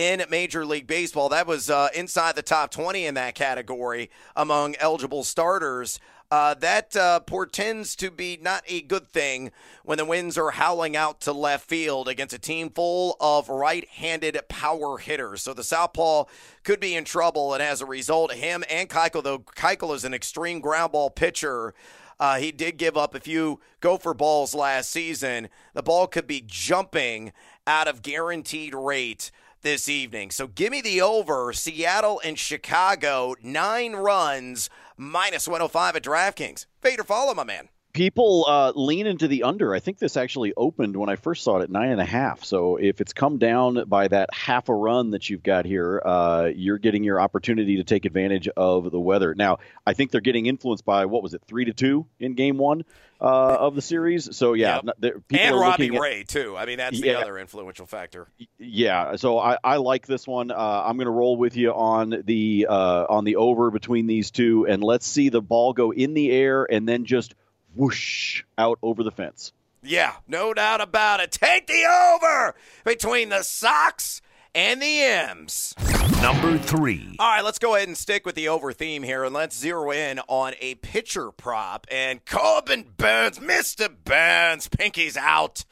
in 0.00 0.24
Major 0.30 0.64
League 0.64 0.86
Baseball. 0.86 1.28
That 1.28 1.46
was 1.46 1.68
uh, 1.68 1.90
inside 1.94 2.34
the 2.34 2.40
top 2.40 2.70
20 2.70 3.04
in 3.04 3.14
that 3.16 3.34
category 3.34 4.08
among 4.34 4.74
eligible 4.76 5.24
starters. 5.24 6.00
Uh, 6.30 6.54
that 6.54 6.96
uh, 6.96 7.20
portends 7.20 7.94
to 7.96 8.10
be 8.10 8.38
not 8.40 8.62
a 8.66 8.80
good 8.80 9.06
thing 9.08 9.50
when 9.84 9.98
the 9.98 10.04
winds 10.06 10.38
are 10.38 10.52
howling 10.52 10.96
out 10.96 11.20
to 11.20 11.34
left 11.34 11.68
field 11.68 12.08
against 12.08 12.32
a 12.32 12.38
team 12.38 12.70
full 12.70 13.14
of 13.20 13.50
right 13.50 13.86
handed 13.90 14.40
power 14.48 14.96
hitters. 14.96 15.42
So 15.42 15.52
the 15.52 15.64
Southpaw 15.64 16.24
could 16.64 16.80
be 16.80 16.94
in 16.94 17.04
trouble, 17.04 17.52
and 17.52 17.62
as 17.62 17.82
a 17.82 17.86
result, 17.86 18.32
him 18.32 18.64
and 18.70 18.88
Keuchel, 18.88 19.22
though 19.22 19.40
Keuchel 19.40 19.94
is 19.94 20.06
an 20.06 20.14
extreme 20.14 20.60
ground 20.60 20.92
ball 20.92 21.10
pitcher. 21.10 21.74
Uh, 22.18 22.38
he 22.38 22.52
did 22.52 22.78
give 22.78 22.96
up 22.96 23.14
a 23.14 23.20
few 23.20 23.60
gopher 23.80 24.14
balls 24.14 24.54
last 24.54 24.88
season. 24.88 25.50
The 25.74 25.82
ball 25.82 26.06
could 26.06 26.26
be 26.26 26.42
jumping 26.46 27.32
out 27.66 27.86
of 27.86 28.00
guaranteed 28.00 28.74
rate 28.74 29.30
this 29.62 29.88
evening. 29.88 30.30
So 30.30 30.46
give 30.46 30.70
me 30.70 30.80
the 30.80 31.00
over. 31.00 31.52
Seattle 31.52 32.20
and 32.24 32.38
Chicago, 32.38 33.34
nine 33.42 33.94
runs, 33.94 34.70
minus 34.96 35.48
105 35.48 35.96
at 35.96 36.02
DraftKings. 36.02 36.66
Fade 36.80 37.00
or 37.00 37.04
follow, 37.04 37.34
my 37.34 37.44
man 37.44 37.68
people 38.00 38.46
uh, 38.48 38.72
lean 38.74 39.06
into 39.06 39.28
the 39.28 39.42
under. 39.42 39.74
I 39.74 39.78
think 39.78 39.98
this 39.98 40.16
actually 40.16 40.54
opened 40.56 40.96
when 40.96 41.10
I 41.10 41.16
first 41.16 41.44
saw 41.44 41.58
it 41.58 41.64
at 41.64 41.70
nine 41.70 41.90
and 41.90 42.00
a 42.00 42.04
half. 42.06 42.42
So 42.44 42.76
if 42.76 43.02
it's 43.02 43.12
come 43.12 43.36
down 43.36 43.84
by 43.88 44.08
that 44.08 44.32
half 44.32 44.70
a 44.70 44.74
run 44.74 45.10
that 45.10 45.28
you've 45.28 45.42
got 45.42 45.66
here, 45.66 46.00
uh, 46.02 46.48
you're 46.54 46.78
getting 46.78 47.04
your 47.04 47.20
opportunity 47.20 47.76
to 47.76 47.84
take 47.84 48.06
advantage 48.06 48.48
of 48.56 48.90
the 48.90 48.98
weather. 48.98 49.34
Now, 49.34 49.58
I 49.86 49.92
think 49.92 50.12
they're 50.12 50.22
getting 50.22 50.46
influenced 50.46 50.86
by 50.86 51.04
what 51.04 51.22
was 51.22 51.34
it, 51.34 51.42
three 51.46 51.66
to 51.66 51.74
two 51.74 52.06
in 52.18 52.32
game 52.32 52.56
one 52.56 52.86
uh, 53.20 53.56
of 53.60 53.74
the 53.74 53.82
series. 53.82 54.34
So 54.34 54.54
yeah, 54.54 54.80
yep. 55.02 55.16
and 55.30 55.54
Robbie 55.54 55.90
Ray 55.90 56.24
too. 56.24 56.56
I 56.56 56.64
mean, 56.64 56.78
that's 56.78 56.98
yeah, 56.98 57.12
the 57.12 57.20
other 57.20 57.38
influential 57.38 57.84
factor. 57.84 58.28
Yeah, 58.58 59.16
so 59.16 59.38
I, 59.38 59.58
I 59.62 59.76
like 59.76 60.06
this 60.06 60.26
one. 60.26 60.50
Uh, 60.50 60.54
I'm 60.86 60.96
going 60.96 61.04
to 61.04 61.10
roll 61.10 61.36
with 61.36 61.54
you 61.54 61.74
on 61.74 62.22
the 62.24 62.66
uh, 62.66 63.04
on 63.10 63.24
the 63.24 63.36
over 63.36 63.70
between 63.70 64.06
these 64.06 64.30
two, 64.30 64.66
and 64.66 64.82
let's 64.82 65.06
see 65.06 65.28
the 65.28 65.42
ball 65.42 65.74
go 65.74 65.92
in 65.92 66.14
the 66.14 66.30
air 66.32 66.64
and 66.64 66.88
then 66.88 67.04
just 67.04 67.34
whoosh 67.74 68.44
out 68.58 68.78
over 68.82 69.02
the 69.02 69.10
fence. 69.10 69.52
Yeah, 69.82 70.14
no 70.28 70.52
doubt 70.52 70.80
about 70.80 71.20
it. 71.20 71.32
Take 71.32 71.66
the 71.66 71.84
over 71.86 72.54
between 72.84 73.30
the 73.30 73.42
Sox 73.42 74.20
and 74.54 74.82
the 74.82 75.02
M's. 75.02 75.74
Number 76.20 76.58
three. 76.58 77.16
All 77.18 77.30
right, 77.30 77.44
let's 77.44 77.58
go 77.58 77.74
ahead 77.74 77.88
and 77.88 77.96
stick 77.96 78.26
with 78.26 78.34
the 78.34 78.48
over 78.48 78.72
theme 78.74 79.02
here 79.02 79.24
and 79.24 79.34
let's 79.34 79.58
zero 79.58 79.90
in 79.90 80.20
on 80.28 80.52
a 80.60 80.74
pitcher 80.76 81.30
prop. 81.30 81.86
And 81.90 82.24
Corbin 82.26 82.92
Burnes, 82.98 83.38
Mr. 83.38 83.88
Burns, 84.04 84.68
Pinky's 84.68 85.16
out. 85.16 85.64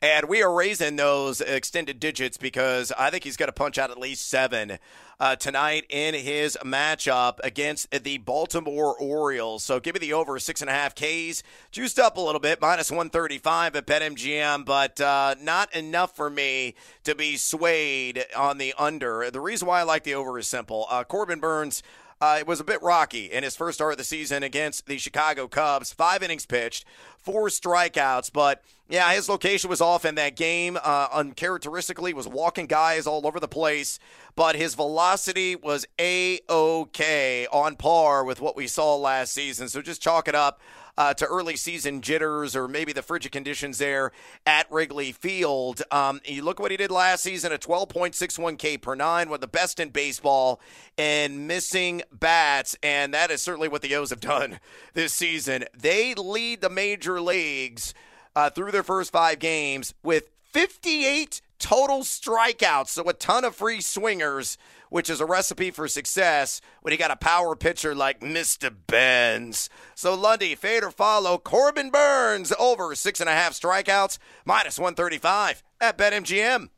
And 0.00 0.28
we 0.28 0.44
are 0.44 0.54
raising 0.54 0.94
those 0.94 1.40
extended 1.40 1.98
digits 1.98 2.36
because 2.36 2.92
I 2.96 3.10
think 3.10 3.24
he's 3.24 3.36
going 3.36 3.48
to 3.48 3.52
punch 3.52 3.78
out 3.78 3.90
at 3.90 3.98
least 3.98 4.28
seven 4.28 4.78
uh, 5.18 5.34
tonight 5.34 5.86
in 5.88 6.14
his 6.14 6.56
matchup 6.64 7.40
against 7.42 7.90
the 7.90 8.18
Baltimore 8.18 8.96
Orioles. 8.96 9.64
So 9.64 9.80
give 9.80 9.94
me 9.94 9.98
the 9.98 10.12
over 10.12 10.38
six 10.38 10.60
and 10.60 10.70
a 10.70 10.72
half 10.72 10.94
Ks. 10.94 11.42
Juiced 11.72 11.98
up 11.98 12.16
a 12.16 12.20
little 12.20 12.40
bit, 12.40 12.60
minus 12.60 12.92
135 12.92 13.74
at 13.74 13.86
BetMGM, 13.86 14.64
but 14.64 15.00
uh, 15.00 15.34
not 15.42 15.74
enough 15.74 16.14
for 16.14 16.30
me 16.30 16.76
to 17.02 17.16
be 17.16 17.36
swayed 17.36 18.24
on 18.36 18.58
the 18.58 18.74
under. 18.78 19.32
The 19.32 19.40
reason 19.40 19.66
why 19.66 19.80
I 19.80 19.82
like 19.82 20.04
the 20.04 20.14
over 20.14 20.38
is 20.38 20.46
simple. 20.46 20.86
Uh, 20.88 21.02
Corbin 21.02 21.40
Burnes. 21.40 21.82
Uh, 22.20 22.36
it 22.40 22.46
was 22.46 22.60
a 22.60 22.64
bit 22.64 22.82
rocky 22.82 23.26
in 23.26 23.44
his 23.44 23.54
first 23.54 23.78
start 23.78 23.92
of 23.92 23.98
the 23.98 24.04
season 24.04 24.42
against 24.42 24.86
the 24.86 24.98
Chicago 24.98 25.46
Cubs. 25.46 25.92
Five 25.92 26.22
innings 26.22 26.46
pitched, 26.46 26.84
four 27.18 27.48
strikeouts, 27.48 28.32
but 28.32 28.62
yeah, 28.88 29.12
his 29.12 29.28
location 29.28 29.70
was 29.70 29.80
off 29.80 30.04
in 30.04 30.16
that 30.16 30.34
game. 30.34 30.78
Uh, 30.82 31.08
uncharacteristically, 31.12 32.12
was 32.14 32.26
walking 32.26 32.66
guys 32.66 33.06
all 33.06 33.26
over 33.26 33.38
the 33.38 33.46
place, 33.46 33.98
but 34.34 34.56
his 34.56 34.74
velocity 34.74 35.54
was 35.54 35.86
a 36.00 36.40
okay 36.48 37.46
on 37.52 37.76
par 37.76 38.24
with 38.24 38.40
what 38.40 38.56
we 38.56 38.66
saw 38.66 38.96
last 38.96 39.32
season. 39.32 39.68
So 39.68 39.82
just 39.82 40.02
chalk 40.02 40.26
it 40.26 40.34
up 40.34 40.60
uh, 40.98 41.14
to 41.14 41.24
early 41.24 41.56
season 41.56 42.00
jitters 42.00 42.56
or 42.56 42.66
maybe 42.66 42.92
the 42.92 43.02
frigid 43.02 43.30
conditions 43.30 43.78
there 43.78 44.10
at 44.44 44.70
Wrigley 44.70 45.12
Field. 45.12 45.80
Um, 45.92 46.20
you 46.24 46.42
look 46.42 46.58
what 46.58 46.72
he 46.72 46.76
did 46.76 46.90
last 46.90 47.22
season 47.22 47.52
at 47.52 47.62
12.61 47.62 48.58
K 48.58 48.76
per 48.76 48.96
nine, 48.96 49.28
one 49.28 49.36
of 49.36 49.40
the 49.40 49.46
best 49.46 49.78
in 49.78 49.90
baseball, 49.90 50.60
and 50.98 51.46
missing 51.46 52.02
bats. 52.12 52.76
And 52.82 53.14
that 53.14 53.30
is 53.30 53.40
certainly 53.40 53.68
what 53.68 53.80
the 53.80 53.94
O's 53.94 54.10
have 54.10 54.18
done 54.18 54.58
this 54.94 55.14
season. 55.14 55.66
They 55.72 56.14
lead 56.14 56.62
the 56.62 56.68
major 56.68 57.20
leagues 57.20 57.94
uh, 58.34 58.50
through 58.50 58.72
their 58.72 58.82
first 58.82 59.12
five 59.12 59.38
games 59.38 59.94
with 60.02 60.30
58 60.52 61.40
total 61.58 62.00
strikeouts. 62.00 62.88
So 62.88 63.08
a 63.08 63.12
ton 63.12 63.44
of 63.44 63.54
free 63.54 63.80
swingers, 63.80 64.58
which 64.90 65.10
is 65.10 65.20
a 65.20 65.26
recipe 65.26 65.70
for 65.70 65.88
success 65.88 66.60
when 66.82 66.92
you 66.92 66.98
got 66.98 67.10
a 67.10 67.16
power 67.16 67.54
pitcher 67.56 67.94
like 67.94 68.20
Mr. 68.20 68.74
Benz. 68.86 69.68
So 69.94 70.14
Lundy, 70.14 70.54
fade 70.54 70.84
or 70.84 70.90
follow. 70.90 71.38
Corbin 71.38 71.90
Burnes 71.90 72.52
over 72.58 72.94
six 72.94 73.20
and 73.20 73.28
a 73.28 73.32
half 73.32 73.52
strikeouts, 73.52 74.18
minus 74.44 74.78
135 74.78 75.62
at 75.80 75.98
BetMGM. 75.98 76.70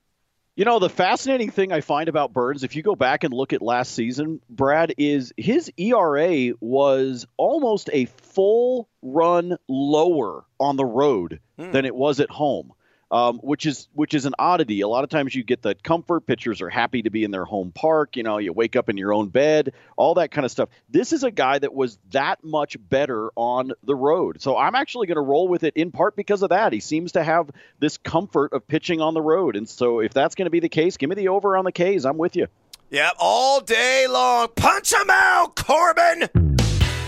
You 0.56 0.64
know, 0.66 0.78
the 0.78 0.90
fascinating 0.90 1.50
thing 1.50 1.72
I 1.72 1.80
find 1.80 2.08
about 2.08 2.34
Burnes, 2.34 2.64
if 2.64 2.76
you 2.76 2.82
go 2.82 2.94
back 2.94 3.24
and 3.24 3.32
look 3.32 3.54
at 3.54 3.62
last 3.62 3.94
season, 3.94 4.40
Brad, 4.50 4.92
is 4.98 5.32
his 5.36 5.72
ERA 5.78 6.52
was 6.60 7.24
almost 7.38 7.88
a 7.92 8.04
full 8.06 8.88
run 9.00 9.56
lower 9.68 10.44
on 10.58 10.76
the 10.76 10.84
road 10.84 11.40
hmm. 11.58 11.70
than 11.70 11.86
it 11.86 11.94
was 11.94 12.20
at 12.20 12.28
home 12.28 12.72
um, 13.10 13.38
which 13.38 13.66
is 13.66 13.88
which 13.94 14.14
is 14.14 14.26
an 14.26 14.34
oddity. 14.38 14.80
A 14.82 14.88
lot 14.88 15.04
of 15.04 15.10
times 15.10 15.34
you 15.34 15.42
get 15.42 15.62
the 15.62 15.74
comfort. 15.74 16.26
Pitchers 16.26 16.60
are 16.60 16.70
happy 16.70 17.02
to 17.02 17.10
be 17.10 17.24
in 17.24 17.30
their 17.30 17.44
home 17.44 17.72
park. 17.72 18.16
You 18.16 18.22
know, 18.22 18.38
you 18.38 18.52
wake 18.52 18.76
up 18.76 18.88
in 18.88 18.96
your 18.96 19.12
own 19.12 19.28
bed, 19.28 19.72
all 19.96 20.14
that 20.14 20.30
kind 20.30 20.44
of 20.44 20.50
stuff. 20.50 20.68
This 20.88 21.12
is 21.12 21.24
a 21.24 21.30
guy 21.30 21.58
that 21.58 21.74
was 21.74 21.98
that 22.10 22.44
much 22.44 22.76
better 22.88 23.30
on 23.36 23.72
the 23.84 23.94
road. 23.94 24.40
So 24.40 24.56
I'm 24.56 24.74
actually 24.74 25.06
going 25.06 25.16
to 25.16 25.22
roll 25.22 25.48
with 25.48 25.64
it 25.64 25.74
in 25.76 25.90
part 25.90 26.16
because 26.16 26.42
of 26.42 26.50
that. 26.50 26.72
He 26.72 26.80
seems 26.80 27.12
to 27.12 27.22
have 27.22 27.50
this 27.78 27.98
comfort 27.98 28.52
of 28.52 28.66
pitching 28.66 29.00
on 29.00 29.14
the 29.14 29.22
road, 29.22 29.56
and 29.56 29.68
so 29.68 30.00
if 30.00 30.12
that's 30.12 30.34
going 30.34 30.46
to 30.46 30.50
be 30.50 30.60
the 30.60 30.68
case, 30.68 30.96
give 30.96 31.08
me 31.08 31.16
the 31.16 31.28
over 31.28 31.56
on 31.56 31.64
the 31.64 31.72
K's. 31.72 32.04
I'm 32.04 32.18
with 32.18 32.36
you. 32.36 32.46
Yep, 32.90 33.12
all 33.20 33.60
day 33.60 34.06
long. 34.08 34.48
Punch 34.56 34.92
him 34.92 35.10
out, 35.10 35.54
Corbin. 35.54 36.49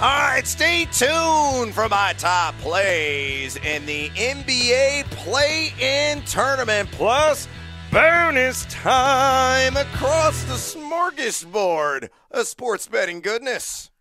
All 0.02 0.08
right, 0.08 0.44
stay 0.44 0.86
tuned 0.86 1.74
for 1.74 1.88
my 1.88 2.12
top 2.18 2.58
plays 2.58 3.54
in 3.54 3.86
the 3.86 4.08
NBA 4.08 5.04
play 5.12 5.72
in 5.78 6.22
tournament, 6.22 6.90
plus 6.90 7.46
bonus 7.92 8.64
time 8.68 9.76
across 9.76 10.42
the 10.42 10.54
smorgasbord 10.54 12.08
of 12.32 12.48
sports 12.48 12.88
betting 12.88 13.20
goodness. 13.20 13.92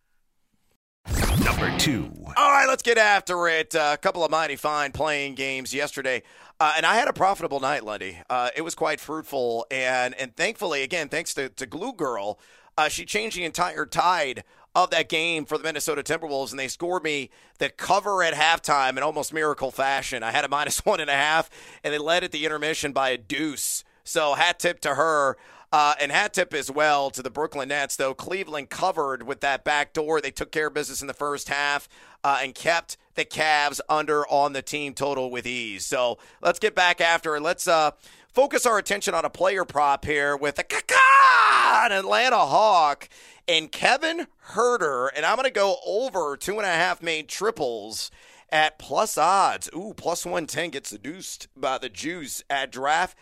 Number 1.46 1.72
two. 1.78 2.12
All 2.36 2.50
right, 2.50 2.66
let's 2.68 2.82
get 2.82 2.98
after 2.98 3.48
it. 3.48 3.76
Uh, 3.76 3.92
a 3.94 3.98
couple 3.98 4.26
of 4.26 4.32
mighty 4.32 4.56
fine 4.56 4.92
playing 4.94 5.36
games 5.36 5.72
yesterday. 5.72 6.24
Uh, 6.60 6.74
and 6.78 6.84
I 6.84 6.96
had 6.96 7.10
a 7.10 7.14
profitable 7.14 7.60
night, 7.60 7.86
Lundy. 7.86 8.18
Uh, 8.28 8.50
it 8.56 8.64
was 8.64 8.74
quite 8.74 9.00
fruitful, 9.00 9.68
and 9.70 10.16
and 10.16 10.36
thankfully, 10.36 10.82
again, 10.82 11.10
thanks 11.10 11.36
to, 11.36 11.50
to 11.50 11.68
Glue 11.68 11.94
Girl, 11.94 12.40
uh, 12.76 12.88
she 12.88 13.06
changed 13.06 13.38
the 13.38 13.44
entire 13.44 13.86
tide 13.86 14.44
of 14.76 14.90
that 14.92 15.10
game 15.10 15.46
for 15.46 15.58
the 15.58 15.64
Minnesota 15.64 16.02
Timberwolves, 16.02 16.52
and 16.52 16.60
they 16.60 16.68
scored 16.68 17.04
me 17.04 17.30
the 17.58 17.70
cover 17.70 18.24
at 18.24 18.34
halftime 18.34 18.92
in 18.92 19.04
almost 19.04 19.34
miracle 19.34 19.72
fashion. 19.72 20.24
I 20.24 20.32
had 20.32 20.46
a 20.46 20.50
minus 20.50 20.80
one 20.86 21.00
and 21.00 21.10
a 21.10 21.16
half, 21.16 21.50
and 21.84 21.94
they 21.94 21.98
led 21.98 22.24
at 22.24 22.32
the 22.32 22.46
intermission 22.46 22.92
by 22.92 23.10
a 23.10 23.18
deuce. 23.18 23.84
So 24.04 24.34
hat 24.34 24.60
tip 24.60 24.80
to 24.82 24.96
her. 24.96 25.38
Uh, 25.74 25.94
and 26.02 26.12
hat 26.12 26.34
tip 26.34 26.54
as 26.54 26.70
well 26.70 27.10
to 27.10 27.22
the 27.24 27.30
Brooklyn 27.30 27.70
Nets, 27.70 27.96
though 27.96 28.14
Cleveland 28.14 28.70
covered 28.70 29.24
with 29.24 29.40
that 29.40 29.64
back 29.64 29.94
door. 29.94 30.20
They 30.20 30.30
took 30.30 30.52
care 30.52 30.68
of 30.68 30.74
business 30.74 31.00
in 31.00 31.08
the 31.08 31.14
first 31.14 31.48
half 31.48 31.88
uh, 32.26 32.40
and 32.44 32.54
kept 32.54 32.98
the 33.16 33.24
Cavs 33.24 33.80
under 33.88 34.28
on 34.28 34.52
the 34.52 34.62
team 34.62 34.94
total 34.94 35.32
with 35.32 35.48
ease. 35.48 35.86
So 35.86 36.18
let's 36.42 36.60
get 36.60 36.76
back 36.76 37.00
after 37.00 37.38
it. 37.38 37.42
Let's 37.42 37.70
uh, 37.70 37.92
focus 38.34 38.66
our 38.66 38.78
attention 38.78 39.14
on 39.14 39.26
a 39.26 39.30
player 39.30 39.66
prop 39.66 40.06
here 40.06 40.36
with 40.38 40.58
a 40.58 40.64
caca, 40.64 41.86
an 41.86 41.92
Atlanta 41.92 42.38
Hawk 42.38 43.10
and 43.48 43.72
Kevin 43.72 44.28
Huerter, 44.52 45.10
and 45.16 45.26
I'm 45.26 45.36
going 45.36 45.46
to 45.46 45.52
go 45.52 45.78
over 45.86 46.38
two 46.38 46.58
and 46.58 46.66
a 46.66 46.72
half 46.72 47.02
made 47.02 47.28
triples 47.28 48.12
at 48.52 48.78
plus 48.78 49.18
odds. 49.18 49.70
Ooh, 49.76 49.94
plus 49.96 50.26
110 50.26 50.72
gets 50.72 50.90
seduced 50.90 51.48
by 51.56 51.78
the 51.78 51.90
juice 51.90 52.44
at 52.50 52.72
DraftKings 52.72 53.16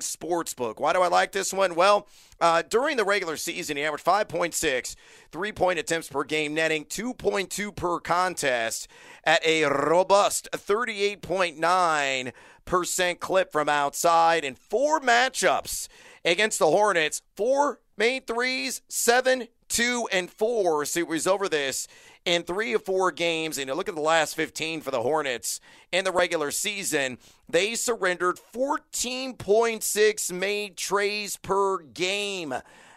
Sportsbook. 0.00 0.80
Why 0.80 0.92
do 0.92 1.02
I 1.02 1.08
like 1.08 1.32
this 1.32 1.52
one? 1.52 1.74
Well, 1.74 2.08
uh, 2.40 2.62
during 2.62 2.96
the 2.96 3.04
regular 3.04 3.36
season, 3.36 3.76
he 3.76 3.84
averaged 3.84 4.04
5.6 4.04 4.96
three 5.30 5.52
point 5.52 5.78
attempts 5.78 6.08
per 6.08 6.24
game, 6.24 6.54
netting 6.54 6.84
2.2 6.86 7.76
per 7.76 8.00
contest 8.00 8.88
at 9.24 9.44
a 9.46 9.64
robust 9.64 10.48
38.9% 10.52 12.32
clip 12.64 13.52
from 13.52 13.68
outside 13.68 14.44
in 14.44 14.54
four 14.54 15.00
matchups 15.00 15.88
against 16.24 16.58
the 16.58 16.66
Hornets. 16.66 17.22
Four 17.36 17.80
made 17.96 18.26
threes, 18.26 18.82
seven, 18.88 19.48
two, 19.68 20.08
and 20.12 20.30
four. 20.30 20.84
Was 21.06 21.26
over 21.26 21.48
this 21.48 21.88
in 22.24 22.42
three 22.42 22.72
of 22.72 22.84
four 22.84 23.10
games. 23.10 23.58
And 23.58 23.68
you 23.68 23.74
look 23.74 23.88
at 23.88 23.94
the 23.94 24.00
last 24.00 24.34
15 24.34 24.80
for 24.80 24.90
the 24.90 25.02
Hornets 25.02 25.60
in 25.90 26.04
the 26.04 26.12
regular 26.12 26.50
season, 26.50 27.18
they 27.48 27.74
surrendered 27.74 28.38
14.6 28.54 30.32
made 30.32 30.76
trays 30.76 31.36
per 31.36 31.78
game 31.78 32.54